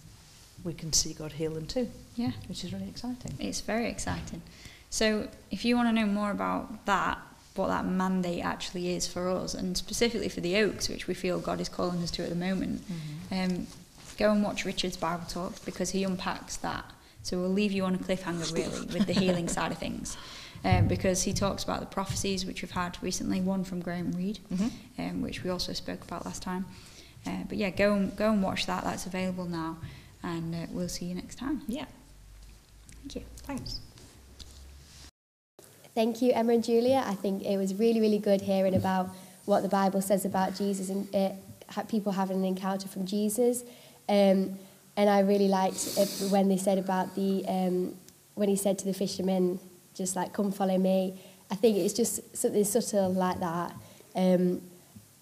we 0.64 0.72
can 0.72 0.92
see 0.94 1.12
God 1.12 1.32
heal 1.32 1.52
them 1.52 1.66
too, 1.66 1.88
Yeah. 2.16 2.32
which 2.48 2.64
is 2.64 2.72
really 2.72 2.88
exciting. 2.88 3.34
It's 3.38 3.60
very 3.60 3.88
exciting. 3.90 4.40
So, 4.94 5.26
if 5.50 5.64
you 5.64 5.74
want 5.74 5.88
to 5.88 5.92
know 5.92 6.06
more 6.06 6.30
about 6.30 6.86
that, 6.86 7.18
what 7.56 7.66
that 7.66 7.84
mandate 7.84 8.44
actually 8.44 8.94
is 8.94 9.08
for 9.08 9.28
us, 9.28 9.52
and 9.52 9.76
specifically 9.76 10.28
for 10.28 10.40
the 10.40 10.54
Oaks, 10.58 10.88
which 10.88 11.08
we 11.08 11.14
feel 11.14 11.40
God 11.40 11.60
is 11.60 11.68
calling 11.68 12.00
us 12.00 12.12
to 12.12 12.22
at 12.22 12.28
the 12.28 12.36
moment, 12.36 12.80
um, 13.32 13.66
go 14.16 14.30
and 14.30 14.40
watch 14.44 14.64
Richard's 14.64 14.96
Bible 14.96 15.24
Talk 15.28 15.64
because 15.64 15.90
he 15.90 16.04
unpacks 16.04 16.58
that. 16.58 16.84
So, 17.24 17.40
we'll 17.40 17.48
leave 17.48 17.72
you 17.72 17.84
on 17.84 17.96
a 17.96 17.98
cliffhanger, 17.98 18.52
really, 18.54 18.86
with 18.96 19.08
the 19.08 19.14
healing 19.14 19.48
side 19.48 19.72
of 19.72 19.78
things. 19.78 20.16
Um, 20.66 20.88
because 20.88 21.24
he 21.24 21.34
talks 21.34 21.62
about 21.62 21.80
the 21.80 21.86
prophecies 21.86 22.46
which 22.46 22.62
we've 22.62 22.70
had 22.70 22.96
recently, 23.02 23.38
one 23.42 23.64
from 23.64 23.80
Graham 23.82 24.12
Reed, 24.12 24.38
Mhm. 24.50 24.70
um, 24.98 25.20
which 25.20 25.44
we 25.44 25.50
also 25.50 25.74
spoke 25.74 26.02
about 26.02 26.24
last 26.24 26.40
time. 26.40 26.64
Uh, 27.26 27.42
but 27.46 27.58
yeah, 27.58 27.68
go 27.68 27.92
and 27.92 28.16
go 28.16 28.32
and 28.32 28.42
watch 28.42 28.64
that. 28.64 28.82
That's 28.82 29.04
available 29.04 29.44
now, 29.44 29.76
and 30.22 30.54
uh, 30.54 30.66
we'll 30.70 30.88
see 30.88 31.04
you 31.04 31.14
next 31.14 31.36
time. 31.36 31.60
Yeah, 31.68 31.84
Thank 33.02 33.16
you. 33.16 33.22
thanks. 33.42 33.80
Thank 35.94 36.22
you, 36.22 36.32
Emma 36.32 36.54
and 36.54 36.64
Julia. 36.64 37.04
I 37.06 37.14
think 37.14 37.44
it 37.44 37.56
was 37.56 37.74
really, 37.74 38.00
really 38.00 38.18
good 38.18 38.40
hearing 38.40 38.74
about 38.74 39.10
what 39.44 39.62
the 39.62 39.68
Bible 39.68 40.02
says 40.02 40.24
about 40.24 40.56
Jesus 40.56 40.88
and 40.88 41.14
uh, 41.14 41.82
people 41.88 42.12
having 42.12 42.38
an 42.38 42.44
encounter 42.44 42.88
from 42.88 43.06
Jesus. 43.06 43.62
Um, 44.08 44.58
and 44.96 45.08
I 45.10 45.20
really 45.20 45.48
liked 45.48 45.96
it 45.96 46.08
when 46.30 46.48
they 46.48 46.56
said 46.56 46.78
about 46.78 47.14
the, 47.14 47.44
um, 47.46 47.94
when 48.34 48.48
he 48.48 48.56
said 48.56 48.78
to 48.80 48.84
the 48.84 48.94
fishermen, 48.94 49.60
just 49.94 50.16
like, 50.16 50.32
come 50.32 50.50
follow 50.50 50.78
me. 50.78 51.20
I 51.50 51.54
think 51.54 51.76
it's 51.76 51.94
just 51.94 52.36
something 52.36 52.64
subtle 52.64 53.12
like 53.12 53.38
that. 53.40 53.74
Um, 54.16 54.62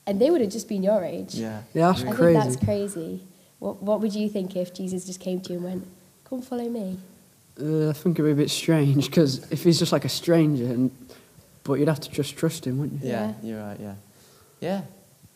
and 0.06 0.20
they 0.20 0.30
would 0.30 0.40
have 0.40 0.50
just 0.50 0.68
been 0.68 0.82
your 0.82 1.04
age. 1.04 1.34
Yeah. 1.34 1.62
Yeah, 1.74 1.92
that's 1.92 2.02
I 2.02 2.12
think 2.12 2.32
that's 2.32 2.56
crazy. 2.56 3.20
What, 3.58 3.82
what 3.82 4.00
would 4.00 4.14
you 4.14 4.28
think 4.28 4.56
if 4.56 4.72
Jesus 4.74 5.04
just 5.04 5.20
came 5.20 5.40
to 5.42 5.52
you 5.52 5.58
and 5.58 5.64
went, 5.64 5.86
come 6.24 6.42
follow 6.42 6.68
me? 6.68 6.98
Uh, 7.60 7.90
I 7.90 7.92
think 7.92 8.18
it'd 8.18 8.24
be 8.28 8.32
a 8.32 8.44
bit 8.44 8.50
strange 8.50 9.06
because 9.06 9.50
if 9.52 9.62
he's 9.64 9.78
just 9.78 9.92
like 9.92 10.04
a 10.04 10.08
stranger, 10.08 10.64
and 10.64 10.90
but 11.64 11.74
you'd 11.74 11.88
have 11.88 12.00
to 12.00 12.10
just 12.10 12.36
trust 12.36 12.66
him, 12.66 12.78
wouldn't 12.78 13.02
you? 13.02 13.10
Yeah, 13.10 13.26
Yeah. 13.28 13.34
you're 13.42 13.60
right, 13.62 13.80
yeah. 13.80 13.94
Yeah. 14.60 14.80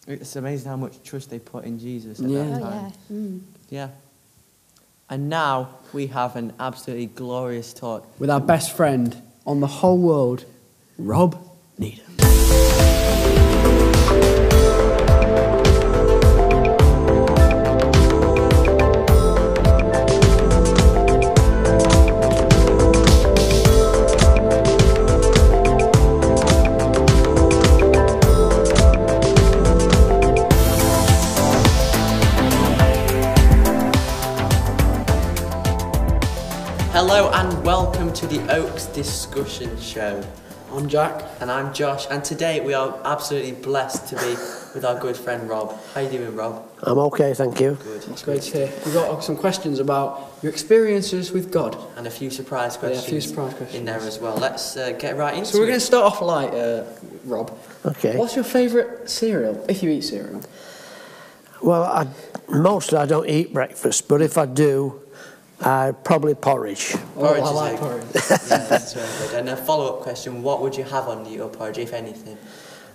It's 0.09 0.37
amazing 0.37 0.68
how 0.68 0.76
much 0.76 1.02
trust 1.05 1.31
they 1.31 1.38
put 1.38 1.64
in 1.64 1.79
Jesus 1.79 2.20
at 2.20 2.29
Yeah. 2.29 2.44
that 2.44 2.62
Oh, 2.62 2.64
time. 2.64 2.92
yeah. 3.11 3.16
Mm. 3.16 3.40
Yeah. 3.70 3.88
And 5.11 5.29
now 5.29 5.68
we 5.92 6.07
have 6.09 6.35
an 6.37 6.52
absolutely 6.59 7.07
glorious 7.07 7.72
talk. 7.72 8.07
With 8.18 8.31
our 8.31 8.40
best 8.40 8.72
friend 8.72 9.20
on 9.46 9.61
the 9.61 9.66
whole 9.68 9.98
world, 9.98 10.44
Rob 10.98 11.37
Needham. 11.79 12.26
Hello 37.09 37.31
and 37.35 37.64
welcome 37.64 38.12
to 38.14 38.27
the 38.27 38.40
Oaks 38.53 38.87
Discussion 38.87 39.81
Show. 39.81 40.25
I'm 40.73 40.88
Jack. 40.88 41.23
And 41.40 41.53
I'm 41.53 41.73
Josh. 41.73 42.05
And 42.11 42.25
today 42.25 42.59
we 42.59 42.75
are 42.75 43.01
absolutely 43.05 43.53
blessed 43.53 44.09
to 44.09 44.16
be 44.16 44.31
with 44.75 44.85
our 44.85 44.99
good 44.99 45.16
friend 45.16 45.49
Rob. 45.49 45.73
How 45.95 46.01
you 46.01 46.11
doing, 46.11 46.35
Rob? 46.35 46.69
I'm 46.83 46.99
okay, 46.99 47.33
thank 47.33 47.61
you. 47.61 47.79
Good. 47.81 48.09
It's 48.09 48.25
great 48.25 48.42
to 48.42 48.66
hear. 48.66 48.73
We've 48.85 48.92
got 48.95 49.23
some 49.23 49.37
questions 49.37 49.79
about 49.79 50.33
your 50.42 50.51
experiences 50.51 51.31
with 51.31 51.53
God. 51.53 51.79
And 51.97 52.09
a 52.09 52.11
few 52.11 52.29
surprise 52.29 52.73
Yeah, 52.83 52.88
a 52.88 52.90
questions, 52.90 53.09
few 53.09 53.21
surprise 53.21 53.55
questions. 53.55 53.79
in 53.79 53.85
there 53.85 54.01
as 54.01 54.19
well. 54.19 54.37
Let's 54.37 54.77
uh, 54.77 54.90
get 54.99 55.16
right 55.16 55.35
into 55.35 55.49
it. 55.49 55.53
So 55.53 55.59
we're 55.61 55.66
it. 55.66 55.69
going 55.69 55.81
to 55.81 55.87
start 55.87 56.12
off 56.12 56.21
light, 56.21 56.53
uh, 56.53 56.87
Rob. 57.25 57.57
Okay. 57.85 58.16
What's 58.16 58.35
your 58.35 58.45
favourite 58.45 59.09
cereal, 59.09 59.64
if 59.69 59.81
you 59.81 59.90
eat 59.90 60.01
cereal? 60.01 60.42
Well, 61.62 61.85
I, 61.85 62.09
mostly 62.49 62.99
I 62.99 63.07
don't 63.07 63.29
eat 63.29 63.53
breakfast, 63.55 64.09
but 64.09 64.21
if 64.21 64.37
I 64.37 64.47
do, 64.47 65.01
I 65.61 65.92
probably 66.05 66.35
porridge. 66.35 66.95
Porridge 67.14 67.42
oh, 67.42 67.47
I 67.47 67.49
is 67.49 67.55
like 67.55 67.81
porridge. 67.81 68.07
yeah, 68.14 68.66
that's 68.69 68.92
very 68.92 69.29
good. 69.29 69.38
And 69.38 69.49
a 69.49 69.57
follow-up 69.57 70.01
question: 70.03 70.42
What 70.42 70.61
would 70.62 70.77
you 70.77 70.85
have 70.85 71.09
on 71.09 71.25
your 71.31 71.49
porridge, 71.49 71.79
if 71.79 71.92
anything? 71.92 72.37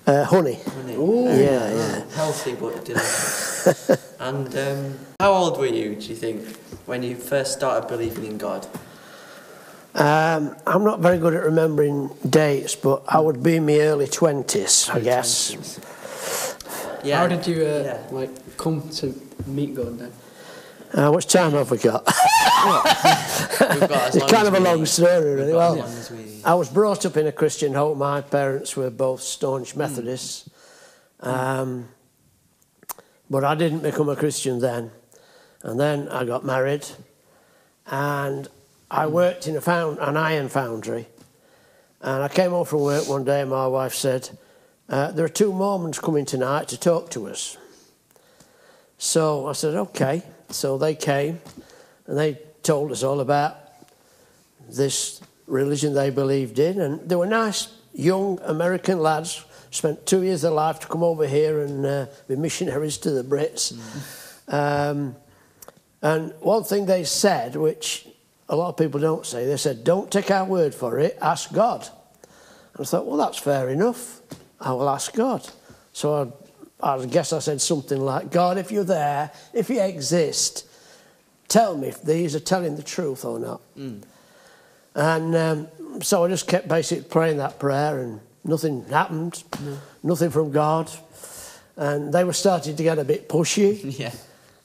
Uh, 0.05 0.23
honey. 0.23 0.59
Honey. 0.65 0.95
Ooh. 0.95 1.25
Yeah, 1.25 1.73
yeah. 1.73 2.15
Healthy 2.15 2.55
but 2.55 2.83
delicious. 2.85 4.15
and 4.19 4.57
um, 4.57 4.99
how 5.19 5.31
old 5.31 5.59
were 5.59 5.67
you, 5.67 5.95
do 5.95 6.07
you 6.07 6.15
think, 6.15 6.55
when 6.87 7.03
you 7.03 7.15
first 7.15 7.53
started 7.53 7.87
believing 7.87 8.25
in 8.25 8.37
God? 8.37 8.65
Um, 9.93 10.55
I'm 10.65 10.83
not 10.83 11.01
very 11.01 11.17
good 11.17 11.35
at 11.35 11.43
remembering 11.43 12.09
dates, 12.27 12.75
but 12.75 13.03
I 13.07 13.19
would 13.19 13.43
be 13.43 13.57
in 13.57 13.65
my 13.65 13.79
early 13.79 14.07
20s, 14.07 14.89
I 14.89 14.99
guess. 15.01 15.51
Yeah. 17.03 17.17
How 17.17 17.27
did 17.27 17.45
you 17.45 17.65
uh, 17.65 17.83
Yeah. 17.83 18.01
like 18.11 18.57
come 18.57 18.89
to 18.89 19.13
meet 19.45 19.75
God 19.75 19.99
then? 19.99 20.11
How 20.93 21.11
much 21.11 21.27
time 21.27 21.51
have 21.51 21.71
we 21.71 21.77
got? 21.77 22.05
Got 22.61 24.15
it's 24.15 24.31
kind 24.31 24.47
of 24.47 24.53
a 24.53 24.59
long 24.59 24.85
story, 24.85 25.35
really. 25.35 25.53
Well, 25.53 25.73
as 25.73 25.79
long 25.79 25.97
as 25.97 26.11
we. 26.11 26.41
I 26.43 26.53
was 26.53 26.69
brought 26.69 27.05
up 27.05 27.17
in 27.17 27.27
a 27.27 27.31
Christian 27.31 27.73
home. 27.73 27.99
My 27.99 28.21
parents 28.21 28.75
were 28.75 28.89
both 28.89 29.21
staunch 29.21 29.75
Methodists. 29.75 30.49
Um, 31.21 31.87
but 33.29 33.43
I 33.45 33.55
didn't 33.55 33.79
become 33.79 34.09
a 34.09 34.15
Christian 34.15 34.59
then. 34.59 34.91
And 35.63 35.79
then 35.79 36.09
I 36.09 36.25
got 36.25 36.43
married 36.43 36.85
and 37.85 38.47
I 38.89 39.07
worked 39.07 39.47
in 39.47 39.55
a 39.55 39.61
found, 39.61 39.99
an 39.99 40.17
iron 40.17 40.49
foundry. 40.49 41.07
And 42.01 42.23
I 42.23 42.27
came 42.27 42.51
home 42.51 42.65
from 42.65 42.81
work 42.81 43.07
one 43.07 43.23
day 43.23 43.41
and 43.41 43.49
my 43.49 43.67
wife 43.67 43.93
said, 43.93 44.37
uh, 44.89 45.11
There 45.11 45.23
are 45.23 45.29
two 45.29 45.53
Mormons 45.53 45.99
coming 45.99 46.25
tonight 46.25 46.67
to 46.69 46.79
talk 46.79 47.09
to 47.11 47.27
us. 47.27 47.57
So 48.97 49.47
I 49.47 49.53
said, 49.53 49.75
Okay. 49.75 50.23
So 50.51 50.77
they 50.77 50.95
came 50.95 51.41
and 52.07 52.17
they 52.17 52.39
told 52.63 52.91
us 52.91 53.03
all 53.03 53.19
about 53.19 53.57
this 54.69 55.21
religion 55.47 55.93
they 55.93 56.09
believed 56.09 56.59
in. 56.59 56.79
And 56.79 57.07
they 57.07 57.15
were 57.15 57.25
nice, 57.25 57.67
young 57.93 58.39
American 58.43 58.99
lads, 58.99 59.43
spent 59.69 60.05
two 60.05 60.23
years 60.23 60.43
of 60.43 60.51
their 60.51 60.55
life 60.55 60.79
to 60.81 60.87
come 60.87 61.03
over 61.03 61.27
here 61.27 61.61
and 61.61 61.85
uh, 61.85 62.05
be 62.27 62.35
missionaries 62.35 62.97
to 62.99 63.11
the 63.11 63.23
Brits. 63.23 63.73
Um, 64.47 65.15
and 66.01 66.33
one 66.39 66.63
thing 66.63 66.85
they 66.85 67.03
said, 67.03 67.55
which 67.55 68.07
a 68.49 68.55
lot 68.55 68.69
of 68.69 68.77
people 68.77 68.99
don't 68.99 69.25
say, 69.25 69.45
they 69.45 69.57
said, 69.57 69.83
Don't 69.83 70.11
take 70.11 70.31
our 70.31 70.45
word 70.45 70.75
for 70.75 70.99
it, 70.99 71.17
ask 71.21 71.53
God. 71.53 71.87
And 72.73 72.81
I 72.81 72.83
thought, 72.83 73.05
Well, 73.05 73.17
that's 73.17 73.37
fair 73.37 73.69
enough. 73.69 74.21
I 74.59 74.73
will 74.73 74.89
ask 74.89 75.13
God. 75.13 75.47
So 75.93 76.21
I, 76.21 76.40
I 76.83 77.05
guess 77.05 77.33
I 77.33 77.39
said 77.39 77.61
something 77.61 77.99
like, 77.99 78.31
God, 78.31 78.57
if 78.57 78.71
you're 78.71 78.83
there, 78.83 79.31
if 79.53 79.69
you 79.69 79.81
exist, 79.81 80.67
tell 81.47 81.77
me 81.77 81.89
if 81.89 82.01
these 82.01 82.35
are 82.35 82.39
telling 82.39 82.75
the 82.75 82.83
truth 82.83 83.25
or 83.25 83.39
not. 83.39 83.61
And 84.95 85.35
um, 85.35 85.67
so 86.01 86.25
I 86.25 86.27
just 86.27 86.47
kept 86.47 86.67
basically 86.67 87.03
praying 87.05 87.37
that 87.37 87.59
prayer, 87.59 87.99
and 87.99 88.19
nothing 88.43 88.85
happened, 88.85 89.43
nothing 90.03 90.29
from 90.29 90.51
God. 90.51 90.91
And 91.77 92.13
they 92.13 92.23
were 92.23 92.33
starting 92.33 92.75
to 92.75 92.83
get 92.83 92.99
a 92.99 93.03
bit 93.03 93.29
pushy. 93.29 93.97
Yeah. 93.99 94.13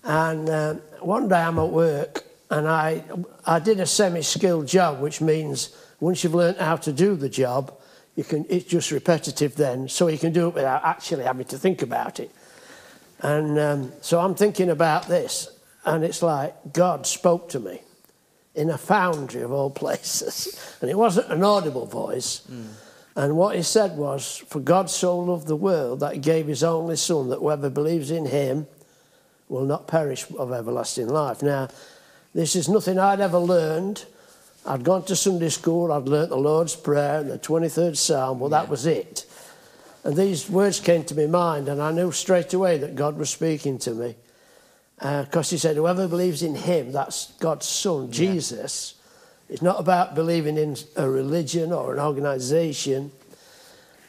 And 0.08 0.48
um, 0.48 0.76
one 1.00 1.28
day 1.28 1.40
I'm 1.40 1.58
at 1.58 1.68
work, 1.68 2.24
and 2.48 2.68
I, 2.68 3.02
I 3.44 3.58
did 3.58 3.80
a 3.80 3.86
semi-skilled 3.86 4.68
job, 4.68 5.00
which 5.00 5.20
means 5.20 5.76
once 5.98 6.22
you've 6.22 6.34
learned 6.34 6.58
how 6.58 6.76
to 6.76 6.92
do 6.92 7.16
the 7.16 7.28
job, 7.28 7.76
you 8.16 8.24
can, 8.24 8.46
it's 8.48 8.64
just 8.64 8.90
repetitive 8.90 9.54
then, 9.56 9.88
so 9.88 10.08
you 10.08 10.18
can 10.18 10.32
do 10.32 10.48
it 10.48 10.54
without 10.54 10.84
actually 10.84 11.24
having 11.24 11.46
to 11.46 11.58
think 11.58 11.82
about 11.82 12.18
it. 12.18 12.30
And 13.20 13.58
um, 13.58 13.92
so 14.00 14.18
I'm 14.20 14.34
thinking 14.34 14.70
about 14.70 15.06
this, 15.06 15.48
and 15.84 16.02
it's 16.02 16.22
like 16.22 16.72
God 16.72 17.06
spoke 17.06 17.48
to 17.50 17.60
me 17.60 17.80
in 18.54 18.70
a 18.70 18.78
foundry 18.78 19.42
of 19.42 19.52
all 19.52 19.70
places. 19.84 20.76
And 20.80 20.90
it 20.90 20.96
wasn't 20.96 21.30
an 21.30 21.44
audible 21.44 21.86
voice. 21.86 22.42
And 23.14 23.36
what 23.36 23.56
he 23.56 23.62
said 23.62 23.96
was, 23.96 24.44
For 24.48 24.60
God 24.60 24.90
so 24.90 25.18
loved 25.18 25.46
the 25.46 25.56
world 25.56 26.00
that 26.00 26.14
he 26.14 26.18
gave 26.18 26.46
his 26.46 26.64
only 26.64 26.96
Son, 26.96 27.28
that 27.30 27.38
whoever 27.38 27.70
believes 27.70 28.10
in 28.10 28.26
him 28.26 28.66
will 29.48 29.64
not 29.64 29.86
perish 29.86 30.26
of 30.38 30.52
everlasting 30.52 31.08
life. 31.08 31.42
Now, 31.42 31.68
this 32.34 32.56
is 32.56 32.68
nothing 32.68 32.98
I'd 32.98 33.20
ever 33.20 33.38
learned. 33.38 34.04
I'd 34.66 34.82
gone 34.82 35.04
to 35.04 35.14
Sunday 35.14 35.48
school, 35.48 35.92
I'd 35.92 36.08
learnt 36.08 36.30
the 36.30 36.36
Lord's 36.36 36.74
Prayer 36.74 37.20
and 37.20 37.30
the 37.30 37.38
23rd 37.38 37.96
Psalm, 37.96 38.40
well, 38.40 38.50
that 38.50 38.68
was 38.68 38.84
it. 38.84 39.24
And 40.02 40.16
these 40.16 40.50
words 40.50 40.80
came 40.80 41.04
to 41.04 41.14
my 41.14 41.26
mind, 41.26 41.68
and 41.68 41.80
I 41.80 41.92
knew 41.92 42.10
straight 42.10 42.52
away 42.52 42.78
that 42.78 42.96
God 42.96 43.16
was 43.16 43.30
speaking 43.30 43.78
to 43.80 43.92
me. 43.92 44.16
Because 44.98 45.50
he 45.50 45.58
said, 45.58 45.76
Whoever 45.76 46.08
believes 46.08 46.42
in 46.42 46.54
him, 46.54 46.90
that's 46.90 47.32
God's 47.34 47.66
Son, 47.66 48.10
Jesus. 48.10 48.94
It's 49.48 49.62
not 49.62 49.78
about 49.78 50.14
believing 50.14 50.56
in 50.56 50.76
a 50.96 51.08
religion 51.08 51.72
or 51.72 51.92
an 51.92 52.00
organization. 52.00 53.12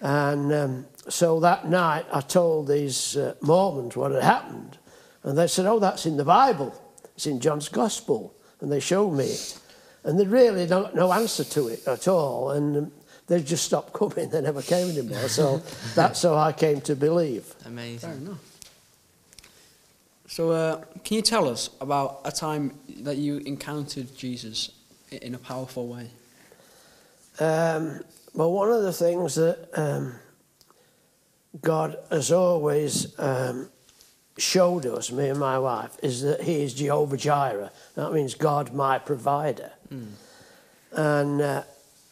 And 0.02 0.52
um, 0.54 0.86
so 1.10 1.40
that 1.42 1.68
night, 1.68 2.06
I 2.12 2.22
told 2.22 2.68
these 2.68 3.16
uh, 3.16 3.36
Mormons 3.42 3.96
what 3.96 4.12
had 4.12 4.24
happened. 4.24 4.78
And 5.24 5.38
they 5.38 5.48
said, 5.48 5.66
Oh, 5.66 5.80
that's 5.80 6.06
in 6.06 6.18
the 6.18 6.26
Bible. 6.26 6.74
It's 7.16 7.28
in 7.28 7.40
John's 7.40 7.70
Gospel. 7.70 8.34
And 8.62 8.72
they 8.72 8.80
showed 8.80 9.12
me 9.12 9.26
it. 9.26 9.60
And 10.08 10.18
they 10.18 10.26
really 10.26 10.66
don't 10.66 10.96
no 10.96 11.12
answer 11.12 11.44
to 11.44 11.68
it 11.68 11.86
at 11.86 12.08
all. 12.08 12.52
And 12.52 12.78
um, 12.78 12.92
they 13.28 13.44
just 13.44 13.66
stopped 13.66 13.92
coming. 13.92 14.30
They 14.32 14.42
never 14.42 14.62
came 14.62 14.90
anymore. 14.90 15.28
So 15.28 15.62
that's 15.96 16.24
how 16.24 16.36
I 16.36 16.54
came 16.54 16.80
to 16.82 16.96
believe. 16.96 17.44
Fair 17.44 17.72
Amazing. 17.74 18.12
enough. 18.12 18.40
So, 20.30 20.52
uh, 20.52 20.84
can 21.04 21.16
you 21.16 21.22
tell 21.22 21.50
us 21.50 21.70
about 21.82 22.22
a 22.24 22.32
time 22.32 22.78
that 23.02 23.18
you 23.18 23.38
encountered 23.40 24.16
Jesus 24.16 24.72
in 25.12 25.36
a 25.36 25.38
powerful 25.38 25.88
way? 25.88 26.10
Um, 27.40 28.02
well, 28.34 28.52
one 28.52 28.72
of 28.72 28.84
the 28.84 28.94
things 28.94 29.36
that 29.36 29.70
um, 29.74 30.16
God 31.62 31.98
has 32.12 32.32
always 32.32 33.18
um, 33.20 33.70
showed 34.38 34.86
us, 34.86 35.12
me 35.12 35.30
and 35.30 35.40
my 35.40 35.60
wife, 35.60 35.98
is 36.04 36.22
that 36.22 36.42
He 36.42 36.62
is 36.62 36.74
Jehovah 36.74 37.18
Jireh. 37.18 37.72
That 37.96 38.14
means 38.14 38.36
God, 38.36 38.74
my 38.74 39.00
provider. 39.00 39.72
And 40.92 41.42
uh, 41.42 41.64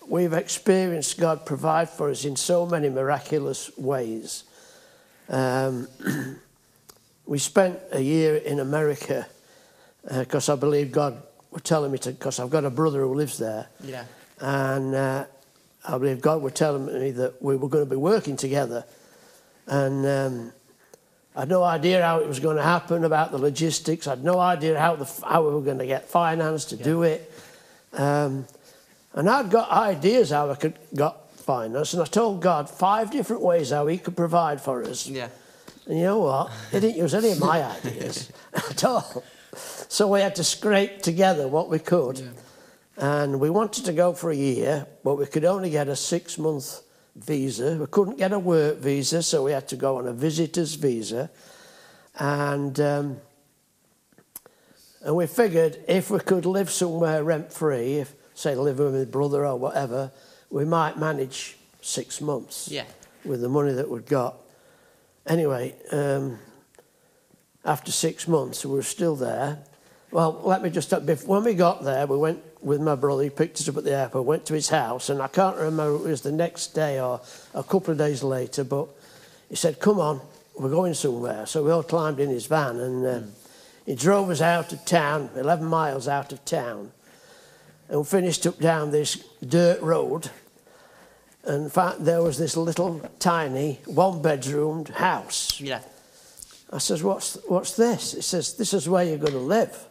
we've 0.07 0.33
experienced 0.33 1.19
God 1.19 1.45
provide 1.45 1.89
for 1.89 2.09
us 2.09 2.25
in 2.25 2.35
so 2.35 2.65
many 2.65 2.89
miraculous 2.89 3.75
ways. 3.77 4.43
Um, 5.29 5.87
we 7.25 7.39
spent 7.39 7.79
a 7.91 8.01
year 8.01 8.35
in 8.35 8.59
America 8.59 9.27
because 10.07 10.49
I 10.49 10.55
believe 10.55 10.91
God 10.91 11.21
were 11.51 11.59
telling 11.59 11.91
me 11.91 11.97
to, 11.99 12.11
because 12.11 12.39
I've 12.39 12.49
got 12.49 12.65
a 12.65 12.69
brother 12.69 13.01
who 13.01 13.13
lives 13.13 13.37
there. 13.37 13.67
Yeah. 13.83 14.05
And 14.39 14.93
uh, 14.93 15.25
I 15.87 15.97
believe 15.97 16.21
God 16.21 16.41
were 16.41 16.51
telling 16.51 16.85
me 16.85 17.11
that 17.11 17.41
we 17.41 17.55
were 17.55 17.69
going 17.69 17.85
to 17.85 17.89
be 17.89 17.95
working 17.95 18.35
together. 18.35 18.85
And 19.67 20.05
um, 20.05 20.53
I 21.35 21.41
had 21.41 21.49
no 21.49 21.63
idea 21.63 22.01
how 22.01 22.19
it 22.19 22.27
was 22.27 22.39
going 22.39 22.57
to 22.57 22.63
happen, 22.63 23.03
about 23.03 23.31
the 23.31 23.37
logistics. 23.37 24.07
I 24.07 24.11
had 24.11 24.23
no 24.23 24.39
idea 24.39 24.79
how, 24.79 24.95
the, 24.95 25.05
how 25.27 25.47
we 25.47 25.53
were 25.53 25.61
going 25.61 25.79
to 25.79 25.85
get 25.85 26.07
finance 26.07 26.65
to 26.65 26.75
do 26.75 27.03
it. 27.03 27.31
Um, 27.95 28.45
and 29.13 29.29
I'd 29.29 29.49
got 29.49 29.69
ideas 29.71 30.31
how 30.31 30.51
I 30.51 30.55
could 30.55 30.77
got 30.93 31.31
finance. 31.31 31.93
And 31.93 32.01
I 32.01 32.05
told 32.05 32.41
God 32.41 32.69
five 32.69 33.11
different 33.11 33.41
ways 33.41 33.69
how 33.69 33.87
he 33.87 33.97
could 33.97 34.17
provide 34.17 34.59
for 34.59 34.83
us. 34.83 35.07
Yeah. 35.07 35.29
And 35.87 35.97
you 35.97 36.05
know 36.05 36.19
what? 36.19 36.51
He 36.71 36.79
didn't 36.79 36.97
use 36.97 37.13
any 37.13 37.31
of 37.31 37.39
my 37.39 37.63
ideas 37.85 38.31
at 38.53 38.83
all. 38.83 39.23
So 39.55 40.07
we 40.07 40.19
had 40.19 40.35
to 40.35 40.43
scrape 40.43 41.01
together 41.01 41.47
what 41.47 41.69
we 41.69 41.79
could. 41.79 42.21
And 42.97 43.39
we 43.39 43.49
wanted 43.49 43.85
to 43.85 43.93
go 43.93 44.13
for 44.13 44.31
a 44.31 44.35
year, 44.35 44.87
but 45.03 45.15
we 45.15 45.25
could 45.25 45.45
only 45.45 45.69
get 45.69 45.87
a 45.87 45.95
six 45.95 46.37
month 46.37 46.81
visa. 47.15 47.77
We 47.77 47.87
couldn't 47.87 48.17
get 48.17 48.33
a 48.33 48.39
work 48.39 48.77
visa, 48.77 49.21
so 49.21 49.43
we 49.43 49.51
had 49.51 49.67
to 49.69 49.75
go 49.75 49.97
on 49.97 50.07
a 50.07 50.13
visitor's 50.13 50.75
visa. 50.75 51.29
And, 52.17 52.79
um, 52.79 53.17
and 55.05 55.15
we 55.15 55.27
figured 55.27 55.77
if 55.87 56.09
we 56.09 56.19
could 56.19 56.45
live 56.45 56.69
somewhere 56.69 57.23
rent 57.23 57.53
free, 57.53 57.99
if, 57.99 58.13
say, 58.33 58.55
live 58.55 58.79
with 58.79 58.93
my 58.95 59.05
brother 59.05 59.45
or 59.45 59.55
whatever, 59.55 60.11
we 60.49 60.65
might 60.65 60.97
manage 60.97 61.57
six 61.81 62.19
months 62.19 62.67
Yeah. 62.71 62.85
with 63.23 63.39
the 63.41 63.49
money 63.49 63.71
that 63.73 63.89
we'd 63.89 64.07
got. 64.07 64.35
Anyway, 65.27 65.75
um, 65.91 66.39
after 67.63 67.91
six 67.91 68.27
months, 68.27 68.65
we 68.65 68.73
were 68.73 68.81
still 68.83 69.15
there. 69.15 69.59
Well, 70.11 70.41
let 70.43 70.61
me 70.63 70.69
just, 70.69 70.91
when 71.27 71.43
we 71.43 71.53
got 71.53 71.83
there, 71.83 72.07
we 72.07 72.17
went 72.17 72.41
with 72.61 72.81
my 72.81 72.95
brother. 72.95 73.23
He 73.23 73.29
picked 73.29 73.59
us 73.59 73.69
up 73.69 73.77
at 73.77 73.83
the 73.83 73.91
airport, 73.95 74.25
went 74.25 74.45
to 74.47 74.53
his 74.53 74.69
house, 74.69 75.09
and 75.09 75.21
I 75.21 75.27
can't 75.27 75.57
remember 75.57 75.95
if 75.97 76.01
it 76.05 76.09
was 76.09 76.21
the 76.21 76.31
next 76.31 76.67
day 76.73 76.99
or 76.99 77.21
a 77.53 77.63
couple 77.63 77.91
of 77.91 77.97
days 77.97 78.23
later, 78.23 78.63
but 78.63 78.87
he 79.49 79.55
said, 79.55 79.79
Come 79.79 79.99
on, 79.99 80.21
we're 80.57 80.69
going 80.69 80.93
somewhere. 80.95 81.45
So 81.45 81.63
we 81.63 81.71
all 81.71 81.83
climbed 81.83 82.19
in 82.19 82.29
his 82.29 82.45
van 82.47 82.79
and 82.79 83.05
uh, 83.05 83.21
he 83.85 83.95
drove 83.95 84.29
us 84.29 84.41
out 84.41 84.73
of 84.73 84.83
town, 84.85 85.29
11 85.35 85.65
miles 85.65 86.07
out 86.07 86.31
of 86.31 86.43
town, 86.45 86.91
and 87.89 87.99
we 87.99 88.05
finished 88.05 88.47
up 88.47 88.59
down 88.59 88.91
this 88.91 89.23
dirt 89.47 89.81
road. 89.81 90.31
And 91.43 91.69
there 91.99 92.23
was 92.23 92.39
this 92.39 92.57
little 92.57 92.99
tiny 93.19 93.79
one 93.85 94.21
bedroomed 94.21 94.89
house. 94.89 95.61
Yeah. 95.61 95.81
I 96.73 96.79
says, 96.79 97.03
what's, 97.03 97.37
what's 97.47 97.75
this? 97.75 98.13
He 98.13 98.21
says, 98.21 98.55
this 98.55 98.73
is 98.73 98.89
where 98.89 99.03
you're 99.03 99.19
going 99.19 99.33
to 99.33 99.37
live. 99.37 99.85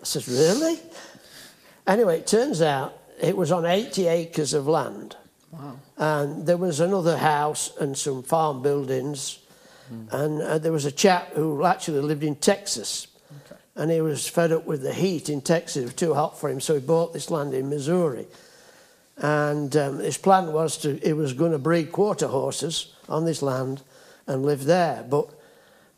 I 0.00 0.04
says, 0.04 0.26
really? 0.26 0.78
Anyway, 1.86 2.20
it 2.20 2.26
turns 2.26 2.62
out 2.62 2.98
it 3.20 3.36
was 3.36 3.52
on 3.52 3.66
80 3.66 4.06
acres 4.06 4.54
of 4.54 4.66
land. 4.66 5.16
Wow. 5.52 5.76
And 5.98 6.46
there 6.46 6.56
was 6.56 6.80
another 6.80 7.18
house 7.18 7.76
and 7.78 7.96
some 7.98 8.22
farm 8.22 8.62
buildings. 8.62 9.39
And 10.10 10.42
uh, 10.42 10.58
there 10.58 10.72
was 10.72 10.84
a 10.84 10.92
chap 10.92 11.34
who 11.34 11.64
actually 11.64 12.00
lived 12.00 12.22
in 12.22 12.36
Texas. 12.36 13.08
And 13.76 13.90
he 13.90 14.00
was 14.00 14.28
fed 14.28 14.52
up 14.52 14.66
with 14.66 14.82
the 14.82 14.92
heat 14.92 15.28
in 15.28 15.40
Texas. 15.40 15.82
It 15.82 15.84
was 15.84 15.94
too 15.94 16.14
hot 16.14 16.38
for 16.38 16.50
him, 16.50 16.60
so 16.60 16.74
he 16.74 16.80
bought 16.80 17.12
this 17.12 17.30
land 17.30 17.54
in 17.54 17.70
Missouri. 17.70 18.26
And 19.16 19.74
um, 19.76 19.98
his 19.98 20.18
plan 20.18 20.52
was 20.52 20.76
to, 20.78 20.96
he 20.96 21.12
was 21.12 21.32
going 21.32 21.52
to 21.52 21.58
breed 21.58 21.92
quarter 21.92 22.26
horses 22.26 22.94
on 23.08 23.24
this 23.24 23.42
land 23.42 23.82
and 24.26 24.44
live 24.44 24.64
there. 24.64 25.04
But 25.08 25.28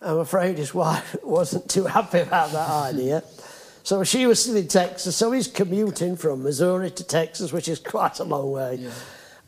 I'm 0.00 0.18
afraid 0.18 0.58
his 0.58 0.74
wife 0.84 1.16
wasn't 1.22 1.68
too 1.68 1.84
happy 1.84 2.20
about 2.20 2.52
that 2.52 2.70
idea. 2.70 3.22
So 3.84 4.04
she 4.04 4.26
was 4.26 4.40
still 4.40 4.56
in 4.56 4.68
Texas, 4.68 5.16
so 5.16 5.32
he's 5.32 5.48
commuting 5.48 6.16
from 6.16 6.44
Missouri 6.44 6.90
to 6.92 7.04
Texas, 7.04 7.52
which 7.52 7.68
is 7.68 7.80
quite 7.80 8.20
a 8.20 8.24
long 8.24 8.52
way. 8.52 8.88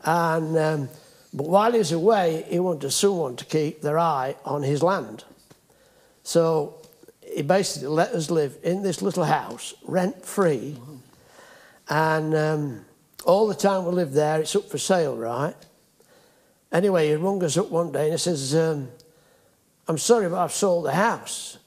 And 0.03 0.57
um, 0.57 0.89
but 1.35 1.47
while 1.47 1.73
he's 1.73 1.91
away, 1.91 2.45
he 2.47 2.59
wanted 2.59 2.89
someone 2.91 3.35
to 3.35 3.43
keep 3.43 3.81
their 3.81 3.99
eye 3.99 4.37
on 4.45 4.63
his 4.63 4.81
land. 4.81 5.25
So 6.23 6.75
he 7.21 7.41
basically 7.41 7.89
let 7.89 8.11
us 8.11 8.31
live 8.31 8.57
in 8.63 8.83
this 8.83 9.01
little 9.01 9.25
house, 9.25 9.73
rent 9.83 10.25
free, 10.25 10.77
and 11.89 12.33
um, 12.33 12.85
all 13.25 13.47
the 13.47 13.53
time 13.53 13.85
we 13.85 13.91
lived 13.91 14.13
there, 14.13 14.39
it's 14.39 14.55
up 14.55 14.69
for 14.69 14.77
sale, 14.77 15.17
right? 15.17 15.55
Anyway, 16.71 17.09
he 17.09 17.15
rung 17.15 17.43
us 17.43 17.57
up 17.57 17.69
one 17.69 17.91
day 17.91 18.05
and 18.05 18.13
he 18.13 18.17
says, 18.17 18.55
um, 18.55 18.87
I'm 19.89 19.97
sorry, 19.97 20.29
but 20.29 20.41
I've 20.41 20.53
sold 20.53 20.85
the 20.85 20.93
house. 20.93 21.57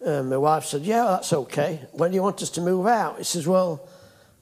And 0.00 0.30
my 0.30 0.36
wife 0.38 0.64
said, 0.64 0.82
Yeah, 0.82 1.04
that's 1.04 1.32
okay. 1.32 1.80
When 1.92 2.10
do 2.10 2.14
you 2.14 2.22
want 2.22 2.42
us 2.42 2.50
to 2.50 2.60
move 2.60 2.86
out? 2.86 3.18
He 3.18 3.24
says, 3.24 3.46
Well, 3.46 3.88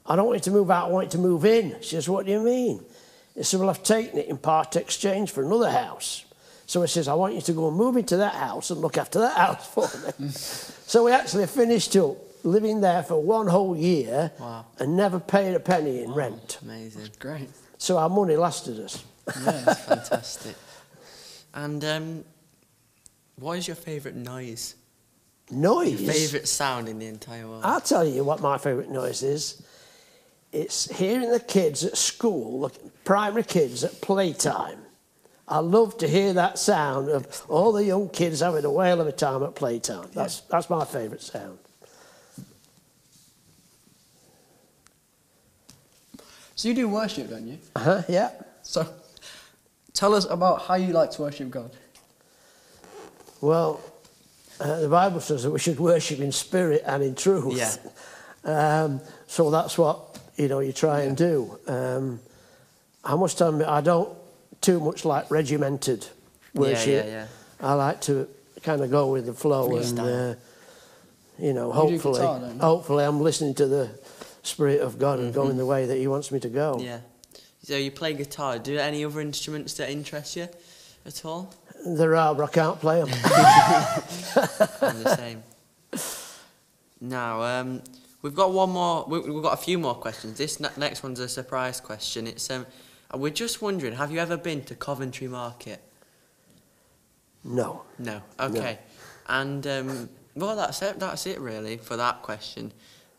I 0.05 0.15
don't 0.15 0.27
want 0.27 0.37
you 0.37 0.51
to 0.51 0.51
move 0.51 0.69
out, 0.69 0.87
I 0.87 0.91
want 0.91 1.07
you 1.07 1.11
to 1.11 1.17
move 1.17 1.45
in. 1.45 1.75
She 1.81 1.91
says, 1.91 2.07
What 2.07 2.25
do 2.25 2.31
you 2.31 2.41
mean? 2.41 2.83
He 3.35 3.43
said, 3.43 3.59
Well, 3.59 3.69
I've 3.69 3.83
taken 3.83 4.19
it 4.19 4.27
in 4.27 4.37
part 4.37 4.75
exchange 4.75 5.31
for 5.31 5.43
another 5.43 5.69
house. 5.71 6.25
So 6.67 6.81
he 6.81 6.87
says, 6.87 7.07
I 7.07 7.13
want 7.13 7.35
you 7.35 7.41
to 7.41 7.53
go 7.53 7.67
and 7.67 7.77
move 7.77 7.95
into 7.97 8.17
that 8.17 8.33
house 8.33 8.71
and 8.71 8.81
look 8.81 8.97
after 8.97 9.19
that 9.19 9.37
house 9.37 9.67
for 9.67 9.87
me. 10.21 10.29
so 10.29 11.03
we 11.05 11.11
actually 11.11 11.45
finished 11.47 11.95
up 11.95 12.17
living 12.43 12.81
there 12.81 13.03
for 13.03 13.21
one 13.21 13.47
whole 13.47 13.75
year 13.75 14.31
Wow. 14.39 14.65
and 14.79 14.95
never 14.97 15.19
paid 15.19 15.53
a 15.55 15.59
penny 15.59 16.01
in 16.03 16.11
rent. 16.13 16.59
Amazing. 16.63 17.09
Great. 17.19 17.49
So 17.77 17.97
our 17.97 18.09
money 18.09 18.35
lasted 18.35 18.79
us. 18.79 19.03
Yeah, 19.27 19.51
that's 19.65 19.81
fantastic. 19.81 20.55
And 21.53 21.83
um, 21.85 22.23
what 23.37 23.57
is 23.57 23.67
your 23.67 23.75
favourite 23.75 24.15
noise? 24.17 24.75
Noise. 25.51 26.01
Your 26.01 26.13
favourite 26.13 26.47
sound 26.47 26.87
in 26.89 26.97
the 26.99 27.05
entire 27.07 27.47
world? 27.47 27.61
I'll 27.63 27.81
tell 27.81 28.03
you 28.05 28.23
what 28.23 28.41
my 28.41 28.57
favourite 28.57 28.89
noise 28.89 29.21
is. 29.23 29.61
It's 30.55 30.89
hearing 30.97 31.31
the 31.31 31.39
kids 31.41 31.83
at 31.83 31.97
school, 31.97 32.69
the 32.69 32.79
primary 33.03 33.43
kids 33.43 33.83
at 33.83 33.99
playtime. 33.99 34.79
I 35.49 35.59
love 35.59 35.97
to 35.97 36.07
hear 36.07 36.31
that 36.31 36.57
sound 36.57 37.09
of 37.09 37.43
all 37.49 37.73
the 37.73 37.83
young 37.83 38.07
kids 38.07 38.39
having 38.39 38.63
a 38.63 38.71
whale 38.71 39.01
of 39.01 39.07
a 39.07 39.11
time 39.11 39.43
at 39.43 39.53
playtime. 39.53 40.07
That's, 40.13 40.39
that's 40.41 40.69
my 40.69 40.85
favourite 40.85 41.21
sound. 41.21 41.59
So 46.55 46.69
you 46.69 46.73
do 46.73 46.87
worship, 46.87 47.29
don't 47.29 47.47
you? 47.47 47.57
Uh-huh, 47.75 48.03
yeah. 48.07 48.31
So 48.63 48.87
tell 49.93 50.15
us 50.15 50.25
about 50.29 50.61
how 50.61 50.75
you 50.75 50.93
like 50.93 51.11
to 51.11 51.21
worship 51.21 51.49
God. 51.51 51.71
Well, 53.41 53.81
uh, 54.61 54.79
the 54.79 54.87
Bible 54.87 55.19
says 55.19 55.43
that 55.43 55.51
we 55.51 55.59
should 55.59 55.81
worship 55.81 56.21
in 56.21 56.31
spirit 56.31 56.81
and 56.85 57.03
in 57.03 57.13
truth. 57.13 57.57
Yeah. 57.57 57.75
Um, 58.45 59.01
so 59.25 59.49
that's 59.49 59.75
what 59.75 60.04
you 60.35 60.47
know 60.47 60.59
you 60.59 60.73
try 60.73 61.01
and 61.01 61.15
do. 61.15 61.57
Um, 61.67 62.19
I 63.03 63.15
must 63.15 63.39
admit, 63.41 63.67
I 63.67 63.81
don't 63.81 64.09
too 64.61 64.79
much 64.79 65.05
like 65.05 65.29
regimented 65.29 66.07
worship. 66.53 67.05
yeah, 67.05 67.11
yeah. 67.11 67.27
I 67.59 67.73
like 67.73 68.01
to 68.01 68.27
kind 68.63 68.81
of 68.81 68.89
go 68.89 69.11
with 69.11 69.25
the 69.27 69.33
flow 69.33 69.75
and 69.77 69.99
uh, 69.99 70.35
you 71.37 71.53
know, 71.53 71.67
You 71.67 71.73
hopefully, 71.73 72.19
guitar, 72.19 72.39
don't 72.39 72.59
hopefully, 72.59 73.03
I'm 73.03 73.21
listening 73.21 73.53
to 73.55 73.67
the 73.67 73.89
spirit 74.43 74.81
of 74.81 74.97
God 74.97 75.19
and 75.19 75.33
going 75.33 75.57
the 75.57 75.65
way 75.65 75.85
that 75.85 75.97
He 75.97 76.07
wants 76.07 76.31
me 76.31 76.39
to 76.39 76.49
go. 76.49 76.75
Mm-hmm. 76.75 76.85
Yeah. 76.85 76.99
So 77.63 77.75
you 77.77 77.91
play 77.91 78.13
guitar. 78.13 78.59
Do 78.59 78.77
any 78.77 79.03
other 79.03 79.21
instruments 79.21 79.73
that 79.75 79.89
interest 79.89 80.35
you 80.35 80.47
at 81.05 81.25
all? 81.25 81.53
There 81.85 82.15
are, 82.15 82.33
but 82.33 82.43
I 82.43 82.47
can't 82.53 82.79
play 82.79 82.99
them. 82.99 83.09
I'm 84.81 85.03
the 85.03 85.15
same. 85.15 85.43
Now, 87.01 87.41
um, 87.41 87.81
we've 88.25 88.33
got 88.33 88.51
one 88.51 88.71
more. 88.71 89.05
we- 89.07 89.19
We've 89.19 89.43
got 89.43 89.53
a 89.53 89.63
few 89.69 89.77
more 89.77 89.93
questions. 89.93 90.39
This 90.39 90.59
ne- 90.59 90.75
next 90.77 91.03
one's 91.03 91.19
a 91.19 91.29
surprise 91.29 91.79
question. 91.79 92.25
It's 92.25 92.49
um, 92.49 92.65
we're 93.13 93.29
just 93.45 93.61
wondering, 93.61 93.93
have 93.93 94.11
you 94.11 94.19
ever 94.19 94.35
been 94.35 94.63
to 94.63 94.73
Coventry 94.75 95.27
Market? 95.27 95.79
no. 97.43 97.83
No. 97.99 98.21
Okay. 98.39 98.79
And 99.27 99.65
um, 99.67 100.09
well, 100.35 100.55
that's 100.55 100.81
it. 100.81 100.99
That's 100.99 101.27
it 101.27 101.39
really 101.39 101.77
for 101.77 101.95
that 101.97 102.23
question. 102.23 102.71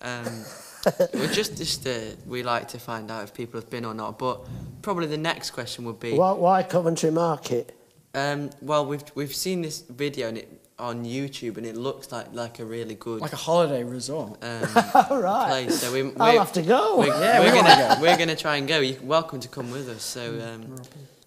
Um, 0.02 0.44
we're 1.14 1.32
just 1.32 1.56
just 1.56 1.86
uh, 1.86 2.16
we 2.26 2.42
like 2.42 2.66
to 2.68 2.78
find 2.78 3.10
out 3.10 3.22
if 3.24 3.32
people 3.32 3.60
have 3.60 3.70
been 3.70 3.84
or 3.84 3.94
not. 3.94 4.18
But 4.18 4.40
probably 4.82 5.06
the 5.06 5.16
next 5.16 5.50
question 5.52 5.84
would 5.84 6.00
be. 6.00 6.12
Why, 6.14 6.32
why 6.32 6.62
Coventry 6.64 7.10
Market? 7.12 7.76
Um, 8.14 8.50
well, 8.60 8.84
we've 8.86 9.04
we've 9.14 9.34
seen 9.34 9.62
this 9.62 9.82
video 9.82 10.28
and 10.28 10.38
it, 10.38 10.65
on 10.78 11.04
YouTube, 11.04 11.56
and 11.56 11.66
it 11.66 11.76
looks 11.76 12.12
like 12.12 12.26
like 12.34 12.58
a 12.58 12.64
really 12.64 12.94
good 12.94 13.20
Like 13.22 13.32
a 13.32 13.36
holiday 13.36 13.82
resort. 13.84 14.38
um, 14.44 14.68
All 15.10 15.20
right. 15.22 15.66
place. 15.66 15.80
So 15.80 15.92
we, 15.92 16.00
I'll 16.20 16.28
we're- 16.32 16.38
have 16.38 16.52
to 16.52 16.62
go. 16.62 16.98
We're, 16.98 17.06
Yeah, 17.06 17.40
we're 17.40 17.54
gonna 17.54 17.98
we're 18.00 18.16
gonna 18.18 18.36
try 18.36 18.56
and 18.56 18.68
go. 18.68 18.80
You're 18.80 19.00
welcome 19.02 19.40
to 19.40 19.48
come 19.48 19.70
with 19.70 19.88
us. 19.88 20.02
So 20.02 20.38
um, 20.40 20.76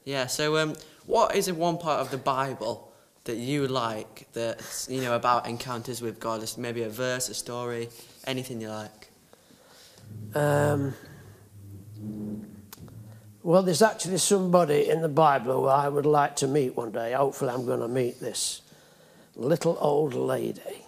yeah. 0.06 0.28
So 0.28 0.58
um, 0.58 0.76
what 1.08 1.36
is 1.36 1.52
one 1.52 1.78
part 1.80 2.00
of 2.02 2.12
the 2.12 2.18
Bible 2.20 2.92
that 3.24 3.38
you 3.38 3.68
like 3.68 4.28
that's 4.34 4.88
you 4.90 5.02
know 5.02 5.16
about 5.16 5.48
encounters 5.48 6.02
with 6.02 6.20
God? 6.20 6.42
Just 6.42 6.58
maybe 6.60 6.84
a 6.84 6.90
verse, 6.90 7.28
a 7.30 7.34
story, 7.34 7.90
anything 8.28 8.62
you 8.62 8.70
like. 8.70 9.10
Um, 10.36 10.94
well, 13.42 13.64
there's 13.64 13.82
actually 13.82 14.18
somebody 14.18 14.90
in 14.90 15.02
the 15.02 15.10
Bible 15.10 15.54
who 15.62 15.66
I 15.68 15.88
would 15.90 16.06
like 16.06 16.36
to 16.38 16.48
meet 16.48 16.76
one 16.76 16.92
day. 16.92 17.14
Hopefully, 17.14 17.52
I'm 17.52 17.66
going 17.66 17.80
to 17.80 17.88
meet 17.88 18.20
this 18.20 18.62
little 19.40 19.78
old 19.80 20.14
lady. 20.14 20.86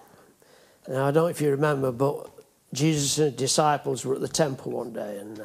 Now, 0.88 1.08
I 1.08 1.12
don't 1.12 1.24
know 1.24 1.28
if 1.28 1.42
you 1.42 1.52
remember, 1.52 1.92
but 1.92 2.30
Jesus 2.74 3.18
and 3.18 3.32
his 3.32 3.40
disciples 3.40 4.06
were 4.06 4.16
at 4.16 4.22
the 4.22 4.28
temple 4.28 4.72
one 4.72 4.94
day, 4.94 5.18
and 5.18 5.40
uh, 5.40 5.44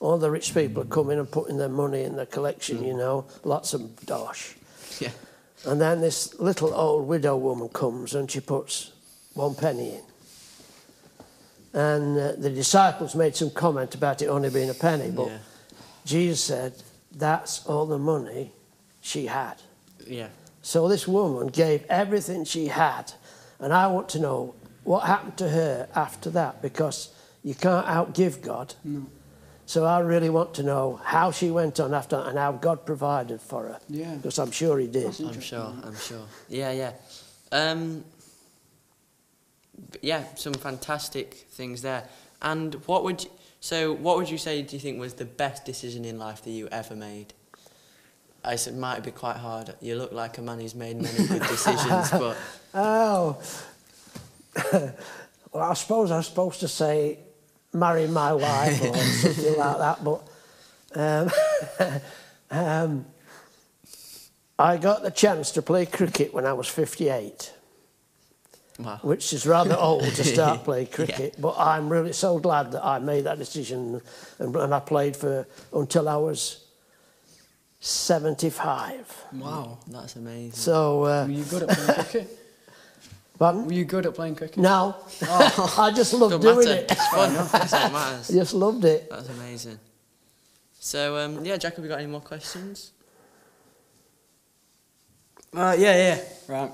all 0.00 0.18
the 0.18 0.30
rich 0.30 0.52
people 0.54 0.82
are 0.82 0.86
coming 0.86 1.18
and 1.18 1.30
putting 1.30 1.56
their 1.56 1.68
money 1.68 2.02
in 2.02 2.16
the 2.16 2.26
collection, 2.26 2.84
you 2.84 2.94
know, 2.94 3.26
lots 3.44 3.74
of 3.74 4.04
dosh. 4.06 4.54
Yeah. 5.00 5.10
And 5.66 5.80
then 5.80 6.00
this 6.00 6.38
little 6.38 6.74
old 6.74 7.08
widow 7.08 7.36
woman 7.36 7.68
comes 7.70 8.14
and 8.14 8.30
she 8.30 8.40
puts 8.40 8.92
one 9.32 9.54
penny 9.54 9.94
in. 9.94 10.02
And 11.72 12.18
uh, 12.18 12.32
the 12.36 12.50
disciples 12.50 13.14
made 13.14 13.34
some 13.34 13.50
comment 13.50 13.94
about 13.94 14.20
it 14.22 14.26
only 14.26 14.50
being 14.50 14.70
a 14.70 14.74
penny, 14.74 15.10
but 15.10 15.26
Yeah. 15.28 15.38
Jesus 16.04 16.44
said, 16.44 16.74
That's 17.16 17.64
all 17.66 17.86
the 17.86 17.98
money 17.98 18.52
she 19.00 19.26
had. 19.26 19.54
Yeah. 20.06 20.28
So 20.64 20.88
this 20.88 21.06
woman 21.06 21.48
gave 21.48 21.84
everything 21.90 22.46
she 22.46 22.68
had. 22.68 23.12
And 23.60 23.70
I 23.70 23.86
want 23.88 24.08
to 24.10 24.18
know 24.18 24.54
what 24.82 25.00
happened 25.00 25.36
to 25.36 25.50
her 25.50 25.88
after 25.94 26.30
that 26.30 26.62
because 26.62 27.10
you 27.42 27.54
can't 27.54 27.86
outgive 27.86 28.40
God. 28.40 28.74
No. 28.82 29.04
So 29.66 29.84
I 29.84 29.98
really 30.00 30.30
want 30.30 30.54
to 30.54 30.62
know 30.62 31.00
how 31.04 31.32
she 31.32 31.50
went 31.50 31.80
on 31.80 31.92
after 31.92 32.16
and 32.16 32.38
how 32.38 32.52
God 32.52 32.86
provided 32.86 33.42
for 33.42 33.64
her. 33.64 33.78
Yeah. 33.90 34.14
Because 34.14 34.38
I'm 34.38 34.50
sure 34.50 34.78
He 34.78 34.86
did. 34.86 35.20
I'm 35.20 35.38
sure. 35.38 35.74
I'm 35.84 35.96
sure. 35.96 36.26
Yeah. 36.48 36.72
Yeah. 36.72 36.92
Um, 37.52 38.02
yeah. 40.00 40.24
Some 40.34 40.54
fantastic 40.54 41.46
things 41.50 41.82
there. 41.82 42.08
And 42.40 42.74
what 42.86 43.04
would 43.04 43.24
you, 43.24 43.30
so? 43.60 43.92
What 43.92 44.16
would 44.16 44.30
you 44.30 44.38
say? 44.38 44.62
Do 44.62 44.76
you 44.76 44.80
think 44.80 44.98
was 44.98 45.14
the 45.14 45.26
best 45.26 45.66
decision 45.66 46.06
in 46.06 46.18
life 46.18 46.42
that 46.44 46.50
you 46.50 46.68
ever 46.72 46.96
made? 46.96 47.34
I 48.44 48.56
said, 48.56 48.76
might 48.76 49.02
be 49.02 49.10
quite 49.10 49.36
hard. 49.36 49.74
You 49.80 49.96
look 49.96 50.12
like 50.12 50.36
a 50.38 50.42
man 50.42 50.60
who's 50.60 50.74
made 50.74 51.00
many 51.00 51.26
good 51.26 51.42
decisions, 51.42 52.10
but 52.22 52.36
Oh. 52.74 53.40
well, 54.72 55.62
I 55.70 55.74
suppose 55.74 56.10
I 56.10 56.16
was 56.18 56.26
supposed 56.26 56.60
to 56.60 56.68
say 56.68 57.18
marry 57.72 58.06
my 58.06 58.32
wife 58.32 58.82
or 58.82 58.96
something 59.22 59.56
like 59.56 59.78
that. 59.78 60.04
But 60.04 60.28
um, 60.94 61.30
um, 62.50 63.06
I 64.58 64.76
got 64.76 65.02
the 65.02 65.10
chance 65.10 65.50
to 65.52 65.62
play 65.62 65.86
cricket 65.86 66.32
when 66.34 66.44
I 66.46 66.52
was 66.52 66.68
58, 66.68 67.52
Wow. 68.78 68.98
which 69.02 69.32
is 69.32 69.46
rather 69.46 69.76
old 69.76 70.02
to 70.04 70.24
start 70.24 70.64
playing 70.64 70.88
Yeah. 70.90 70.94
cricket. 70.94 71.34
But 71.40 71.56
I'm 71.58 71.88
really 71.88 72.12
so 72.12 72.38
glad 72.38 72.72
that 72.72 72.84
I 72.84 72.98
made 72.98 73.24
that 73.24 73.38
decision, 73.38 74.00
and, 74.38 74.54
and 74.54 74.74
I 74.74 74.80
played 74.80 75.16
for 75.16 75.46
until 75.72 76.08
I 76.08 76.16
was 76.16 76.63
75. 77.84 79.24
Wow. 79.34 79.78
That's 79.88 80.16
amazing. 80.16 80.52
So, 80.52 81.04
uh, 81.04 81.26
Were 81.26 81.32
you 81.32 81.44
good 81.44 81.64
at 81.64 81.68
playing 81.68 81.94
cricket? 82.04 82.38
pardon? 83.38 83.66
Were 83.66 83.72
you 83.74 83.84
good 83.84 84.06
at 84.06 84.14
playing 84.14 84.36
cricket? 84.36 84.56
No, 84.56 84.96
I 85.22 85.92
just 85.94 86.14
loved 86.14 86.30
Don't 86.32 86.40
doing 86.40 86.66
matter. 86.66 86.80
it. 86.80 86.90
It's 86.90 87.08
fun. 87.08 87.34
That's 87.34 87.72
what 87.72 87.92
matters. 87.92 88.30
I 88.30 88.32
just 88.34 88.54
loved 88.54 88.86
it. 88.86 89.10
That's 89.10 89.28
amazing. 89.28 89.78
So, 90.80 91.18
um, 91.18 91.44
yeah, 91.44 91.58
Jack, 91.58 91.74
have 91.76 91.84
you 91.84 91.90
got 91.90 91.98
any 91.98 92.06
more 92.10 92.22
questions? 92.22 92.92
Uh, 95.54 95.76
yeah, 95.78 95.94
yeah, 96.16 96.20
right. 96.48 96.72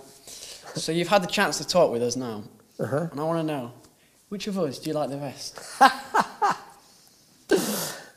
So 0.77 0.93
you've 0.93 1.09
had 1.09 1.25
the 1.25 1.27
chance 1.27 1.59
to 1.59 1.67
talk 1.67 1.91
with 1.91 2.03
us 2.05 2.15
now, 2.15 2.45
Uh-huh. 2.79 3.09
and 3.11 3.21
I 3.21 3.25
want 3.25 3.41
to 3.41 3.53
know 3.53 3.73
which 4.29 4.47
of 4.47 4.57
us 4.61 4.79
do 4.79 4.91
you 4.91 4.95
like 4.95 5.11
the 5.11 5.17
best? 5.17 5.59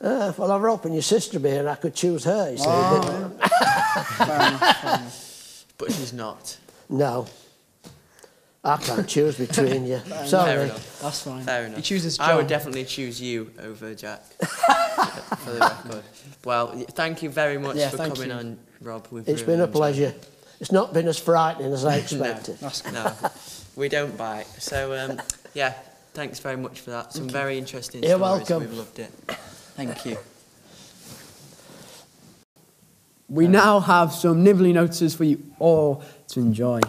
Uh, 0.04 0.34
well, 0.38 0.51
I 0.51 0.58
was 0.58 0.70
hoping 0.70 0.93
your 0.93 1.01
sister 1.01 1.39
be 1.39 1.49
and 1.51 1.70
I 1.70 1.76
could 1.76 1.95
choose 1.95 2.26
her, 2.26 2.51
you 2.51 2.58
see. 2.58 2.66
Oh, 2.68 3.32
but 3.39 3.49
Fair 3.49 4.36
enough, 4.36 4.82
fair 4.82 4.95
enough. 4.99 5.66
But 5.78 5.91
she's 5.93 6.14
not. 6.14 6.58
no. 6.89 7.26
I 8.66 8.78
can't 8.78 9.06
choose 9.10 9.38
between 9.38 9.86
you. 9.86 9.97
Fair 9.99 10.26
Sorry. 10.26 10.64
enough. 10.64 10.99
That's 11.01 11.22
fine. 11.24 11.43
Fair 11.43 11.66
enough. 11.66 11.76
He 11.78 11.82
chooses 11.84 12.18
I 12.18 12.34
would 12.34 12.47
definitely 12.47 12.86
choose 12.86 13.22
you 13.22 13.51
over 13.62 13.93
Jack. 13.93 14.24
for 14.39 15.51
the 15.51 15.60
record. 15.60 16.04
Well, 16.45 16.68
thank 16.91 17.22
you 17.24 17.30
very 17.30 17.58
much 17.58 17.76
Yeah, 17.76 17.89
for 17.89 17.97
coming 17.97 18.30
you. 18.30 18.34
on, 18.34 18.60
Rob. 18.82 19.06
We've 19.12 19.28
It's 19.28 19.41
really 19.41 19.54
been 19.58 19.62
a 19.62 19.68
pleasure. 19.68 20.06
it. 20.08 20.30
It's 20.62 20.72
not 20.72 20.93
been 20.93 21.10
as 21.10 21.20
frightening 21.20 21.74
as 21.74 21.84
I 21.84 21.95
expected. 22.04 22.58
That's 22.60 22.82
good. 22.82 22.93
No, 22.93 23.14
we 23.76 23.89
don't 23.89 24.16
bite. 24.18 24.47
So, 24.60 24.93
um, 24.97 25.22
yeah, 25.54 25.74
thanks 26.14 26.39
very 26.39 26.56
much 26.56 26.80
for 26.80 26.91
that. 26.91 27.12
Some 27.12 27.28
very 27.28 27.58
interesting 27.58 28.01
You're 28.01 28.18
stories. 28.18 28.49
welcome. 28.49 28.60
We've 28.62 28.78
loved 28.78 28.99
it. 28.99 29.12
Thank 29.76 30.05
you. 30.05 30.17
We 33.30 33.45
um, 33.45 33.51
now 33.51 33.80
have 33.80 34.13
some 34.13 34.43
nibbly 34.43 34.74
notices 34.74 35.15
for 35.15 35.24
you 35.24 35.43
all 35.59 36.03
to 36.30 36.39
enjoy. 36.39 36.82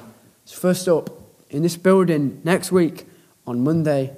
So 0.44 0.58
first 0.58 0.88
up, 0.88 1.10
in 1.48 1.62
this 1.62 1.76
building 1.76 2.40
next 2.44 2.72
week 2.72 3.06
on 3.46 3.64
Monday, 3.64 4.14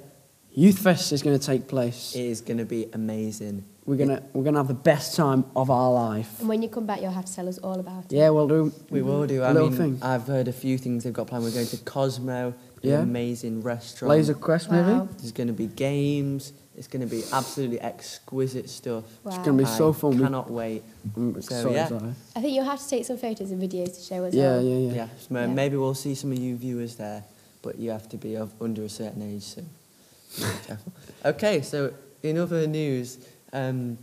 Youth 0.51 0.79
Fest 0.79 1.13
is 1.13 1.21
going 1.21 1.37
to 1.37 1.45
take 1.45 1.67
place. 1.67 2.15
It 2.15 2.25
is 2.25 2.41
going 2.41 2.57
to 2.57 2.65
be 2.65 2.89
amazing. 2.93 3.63
We're 3.85 3.95
gonna 3.95 4.21
we're 4.33 4.43
gonna 4.43 4.57
have 4.57 4.67
the 4.67 4.73
best 4.73 5.15
time 5.15 5.45
of 5.55 5.69
our 5.69 5.89
life. 5.93 6.41
And 6.41 6.49
when 6.49 6.61
you 6.61 6.67
come 6.67 6.85
back, 6.85 7.01
you'll 7.01 7.11
have 7.11 7.23
to 7.23 7.33
tell 7.33 7.47
us 7.47 7.57
all 7.59 7.79
about 7.79 8.03
it. 8.03 8.11
Yeah, 8.11 8.31
we'll 8.31 8.49
do. 8.49 8.73
We 8.89 9.01
will 9.01 9.25
do. 9.25 9.43
A 9.43 9.45
I 9.45 9.51
little 9.53 9.69
mean, 9.69 9.77
thing. 9.77 9.99
I've 10.01 10.27
heard 10.27 10.49
a 10.49 10.51
few 10.51 10.77
things 10.77 11.05
they've 11.05 11.13
got 11.13 11.27
planned. 11.27 11.45
We're 11.45 11.51
going 11.51 11.67
to 11.67 11.77
Cosmo, 11.77 12.47
an 12.49 12.53
Yeah. 12.81 12.99
amazing 13.01 13.61
restaurant. 13.63 14.09
Laser 14.09 14.33
Quest 14.33 14.69
maybe. 14.71 14.83
Wow. 14.89 15.09
There's 15.17 15.31
going 15.31 15.47
to 15.47 15.53
be 15.53 15.67
games. 15.67 16.53
It's 16.77 16.87
going 16.87 17.01
to 17.07 17.13
be 17.13 17.23
absolutely 17.33 17.81
exquisite 17.81 18.69
stuff. 18.69 19.03
Wow. 19.23 19.31
It's 19.35 19.37
gonna 19.39 19.57
be 19.57 19.65
so 19.65 19.91
fun. 19.93 20.11
We- 20.11 20.23
Cannot 20.23 20.51
wait. 20.51 20.83
I'm 21.15 21.41
So, 21.41 21.63
so 21.63 21.71
yeah. 21.71 21.83
excited. 21.85 22.15
I 22.35 22.41
think 22.41 22.53
you'll 22.55 22.65
have 22.65 22.79
to 22.79 22.87
take 22.87 23.03
some 23.05 23.17
photos 23.17 23.49
and 23.49 23.59
videos 23.61 23.95
to 23.97 24.01
show 24.01 24.23
us 24.25 24.33
Yeah, 24.35 24.57
all. 24.57 24.61
yeah, 24.61 24.77
yeah. 24.89 24.93
Yeah. 24.93 25.07
so 25.17 25.33
Yeah. 25.33 25.47
Maybe 25.47 25.75
we'll 25.75 25.95
see 25.95 26.13
some 26.13 26.31
of 26.31 26.37
you 26.37 26.55
viewers 26.55 26.95
there, 26.97 27.23
but 27.63 27.79
you 27.79 27.89
have 27.89 28.07
to 28.09 28.17
be 28.17 28.35
of 28.35 28.51
under 28.61 28.83
a 28.83 28.89
certain 28.89 29.23
age, 29.23 29.41
so 29.41 29.61
be 30.37 30.43
careful. 30.67 30.93
Okay, 31.25 31.61
so 31.63 31.93
in 32.21 32.37
other 32.37 32.67
news, 32.67 33.17
um, 33.53 33.97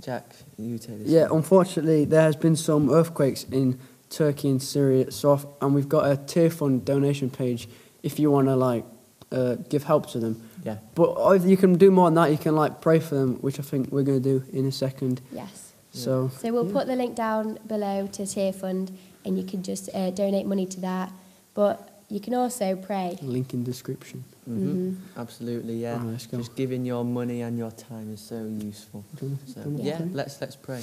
Jack, 0.00 0.24
you 0.58 0.78
take 0.78 1.00
this. 1.00 1.08
Yeah, 1.08 1.22
one. 1.26 1.38
unfortunately, 1.38 2.04
there 2.04 2.22
has 2.22 2.36
been 2.36 2.54
some 2.54 2.88
earthquakes 2.88 3.44
in 3.50 3.80
Turkey 4.10 4.48
and 4.50 4.62
Syria, 4.62 5.10
so 5.10 5.56
and 5.60 5.74
we've 5.74 5.88
got 5.88 6.04
a 6.08 6.16
Tearfund 6.16 6.84
donation 6.84 7.30
page 7.30 7.68
if 8.02 8.18
you 8.18 8.30
want 8.30 8.46
to 8.48 8.56
like 8.56 8.84
uh, 9.32 9.56
give 9.68 9.84
help 9.84 10.06
to 10.12 10.18
them. 10.18 10.48
Yeah. 10.64 10.78
But 10.94 11.16
if 11.36 11.44
you 11.44 11.56
can 11.56 11.76
do 11.78 11.90
more 11.90 12.06
than 12.08 12.14
that, 12.14 12.30
you 12.30 12.38
can 12.38 12.56
like 12.56 12.80
pray 12.80 12.98
for 13.00 13.14
them, 13.14 13.36
which 13.36 13.58
I 13.58 13.62
think 13.62 13.90
we're 13.92 14.02
going 14.02 14.22
to 14.22 14.28
do 14.40 14.44
in 14.52 14.66
a 14.66 14.72
second. 14.72 15.20
Yes. 15.32 15.72
So 15.92 16.28
So 16.28 16.52
we'll 16.52 16.70
put 16.70 16.86
the 16.86 16.96
link 16.96 17.14
down 17.14 17.58
below 17.66 18.06
to 18.12 18.22
Tearfund 18.22 18.90
and 19.24 19.38
you 19.38 19.44
can 19.44 19.62
just 19.62 19.88
uh, 19.94 20.10
donate 20.10 20.46
money 20.46 20.66
to 20.66 20.80
that. 20.80 21.10
But 21.54 22.02
you 22.08 22.20
can 22.20 22.34
also 22.34 22.76
pray. 22.76 23.18
link 23.22 23.54
in 23.54 23.64
description. 23.64 24.22
hmm 24.44 24.94
Absolutely, 25.16 25.74
yeah. 25.76 25.98
Oh, 26.00 26.06
let's 26.06 26.26
go. 26.26 26.38
Just 26.38 26.54
giving 26.54 26.84
your 26.84 27.04
money 27.04 27.42
and 27.42 27.56
your 27.58 27.70
time 27.72 28.12
is 28.12 28.20
so 28.20 28.44
useful. 28.44 29.04
So, 29.18 29.60
wanna- 29.62 29.76
do 29.78 29.82
you 29.82 29.88
yeah, 29.88 30.00
let's 30.12 30.40
let's 30.40 30.56
pray. 30.56 30.82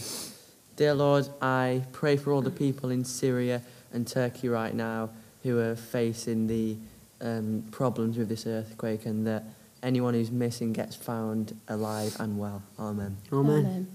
Dear 0.76 0.96
Lord, 0.96 1.30
I 1.42 1.84
pray 1.92 2.18
for 2.18 2.34
all 2.34 2.42
the 2.42 2.50
people 2.50 2.90
in 2.90 3.06
Syria 3.06 3.62
and 3.94 4.08
Turkey 4.08 4.50
right 4.50 4.74
now 4.74 5.12
who 5.44 5.60
are 5.60 5.76
facing 5.76 6.48
the 6.48 6.76
um, 7.24 7.64
problems 7.72 8.18
with 8.18 8.30
this 8.30 8.46
earthquake, 8.46 9.08
and 9.08 9.26
that 9.26 9.44
anyone 9.82 10.14
who's 10.14 10.32
missing 10.32 10.74
gets 10.74 10.96
found 10.96 11.58
alive 11.68 12.16
and 12.20 12.38
well. 12.38 12.62
Amen. 12.78 13.18
Amen. 13.32 13.88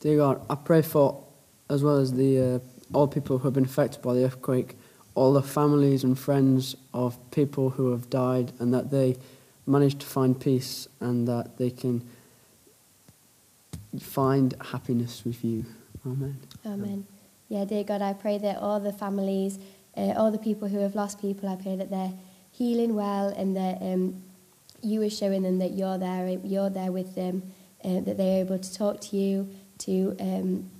Dear 0.00 0.16
God, 0.16 0.46
I 0.48 0.54
pray 0.54 0.82
for, 0.82 1.22
as 1.68 1.82
well 1.82 1.98
as 1.98 2.14
the 2.14 2.40
uh, 2.40 2.58
all 2.96 3.06
people 3.06 3.38
who 3.38 3.44
have 3.44 3.54
been 3.54 3.64
affected 3.64 4.00
by 4.02 4.14
the 4.14 4.24
earthquake, 4.24 4.76
all 5.14 5.32
the 5.32 5.42
families 5.42 6.02
and 6.04 6.18
friends 6.18 6.74
of 6.94 7.18
people 7.30 7.70
who 7.70 7.90
have 7.90 8.08
died, 8.08 8.52
and 8.58 8.72
that 8.72 8.90
they 8.90 9.16
manage 9.66 9.98
to 9.98 10.06
find 10.06 10.40
peace 10.40 10.88
and 11.00 11.28
that 11.28 11.56
they 11.58 11.70
can 11.70 12.02
find 14.00 14.54
happiness 14.72 15.22
with 15.24 15.44
you. 15.44 15.64
Amen. 16.04 16.36
Amen. 16.66 17.06
Yeah, 17.48 17.64
dear 17.64 17.84
God, 17.84 18.02
I 18.02 18.14
pray 18.14 18.38
that 18.38 18.56
all 18.56 18.80
the 18.80 18.92
families, 18.92 19.58
uh, 19.96 20.14
all 20.16 20.30
the 20.30 20.38
people 20.38 20.68
who 20.68 20.78
have 20.78 20.94
lost 20.94 21.20
people, 21.20 21.48
I 21.48 21.56
pray 21.56 21.76
that 21.76 21.90
they're 21.90 22.12
healing 22.52 22.94
well 22.94 23.28
and 23.28 23.56
that 23.56 23.78
um, 23.80 24.22
you 24.82 25.02
are 25.02 25.10
showing 25.10 25.42
them 25.42 25.58
that 25.58 25.72
you're 25.72 25.98
there, 25.98 26.28
you're 26.28 26.70
there 26.70 26.92
with 26.92 27.14
them, 27.14 27.42
uh, 27.84 28.00
that 28.00 28.16
they're 28.16 28.40
able 28.40 28.58
to 28.58 28.74
talk 28.74 29.00
to 29.00 29.16
you, 29.16 29.48
to 29.78 30.16
um, 30.20 30.70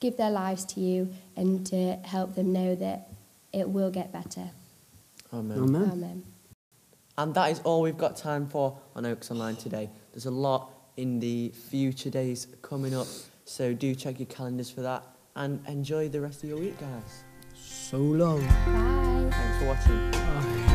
give 0.00 0.16
their 0.16 0.30
lives 0.30 0.64
to 0.64 0.80
you, 0.80 1.12
and 1.36 1.64
to 1.66 1.94
help 2.04 2.34
them 2.34 2.52
know 2.52 2.74
that 2.74 3.08
it 3.52 3.68
will 3.68 3.90
get 3.90 4.12
better. 4.12 4.50
Amen. 5.32 5.58
Amen. 5.58 5.90
Amen. 5.92 6.22
And 7.18 7.34
that 7.34 7.50
is 7.50 7.60
all 7.60 7.82
we've 7.82 7.98
got 7.98 8.16
time 8.16 8.46
for 8.48 8.78
on 8.96 9.04
Oaks 9.04 9.30
Online 9.30 9.56
today. 9.56 9.90
There's 10.12 10.26
a 10.26 10.30
lot 10.30 10.70
in 10.96 11.20
the 11.20 11.50
future 11.50 12.10
days 12.10 12.46
coming 12.62 12.94
up, 12.94 13.06
so 13.44 13.74
do 13.74 13.94
check 13.94 14.18
your 14.18 14.26
calendars 14.26 14.70
for 14.70 14.80
that 14.82 15.04
and 15.36 15.62
enjoy 15.68 16.08
the 16.08 16.20
rest 16.20 16.42
of 16.42 16.48
your 16.48 16.58
week, 16.58 16.78
guys. 16.78 17.24
So 17.54 17.98
long. 17.98 18.40
Bye. 18.40 19.30
Thanks 19.30 19.58
for 19.58 19.66
watching. 19.66 20.10
Let's 20.10 20.71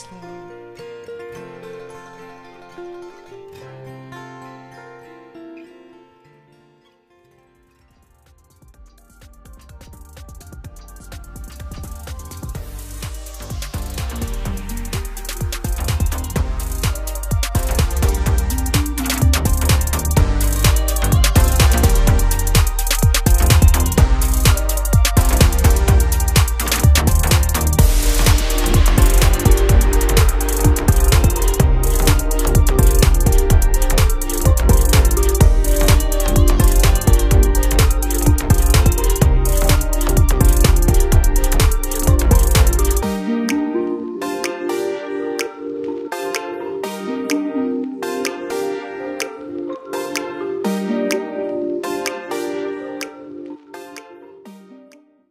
So 0.00 0.39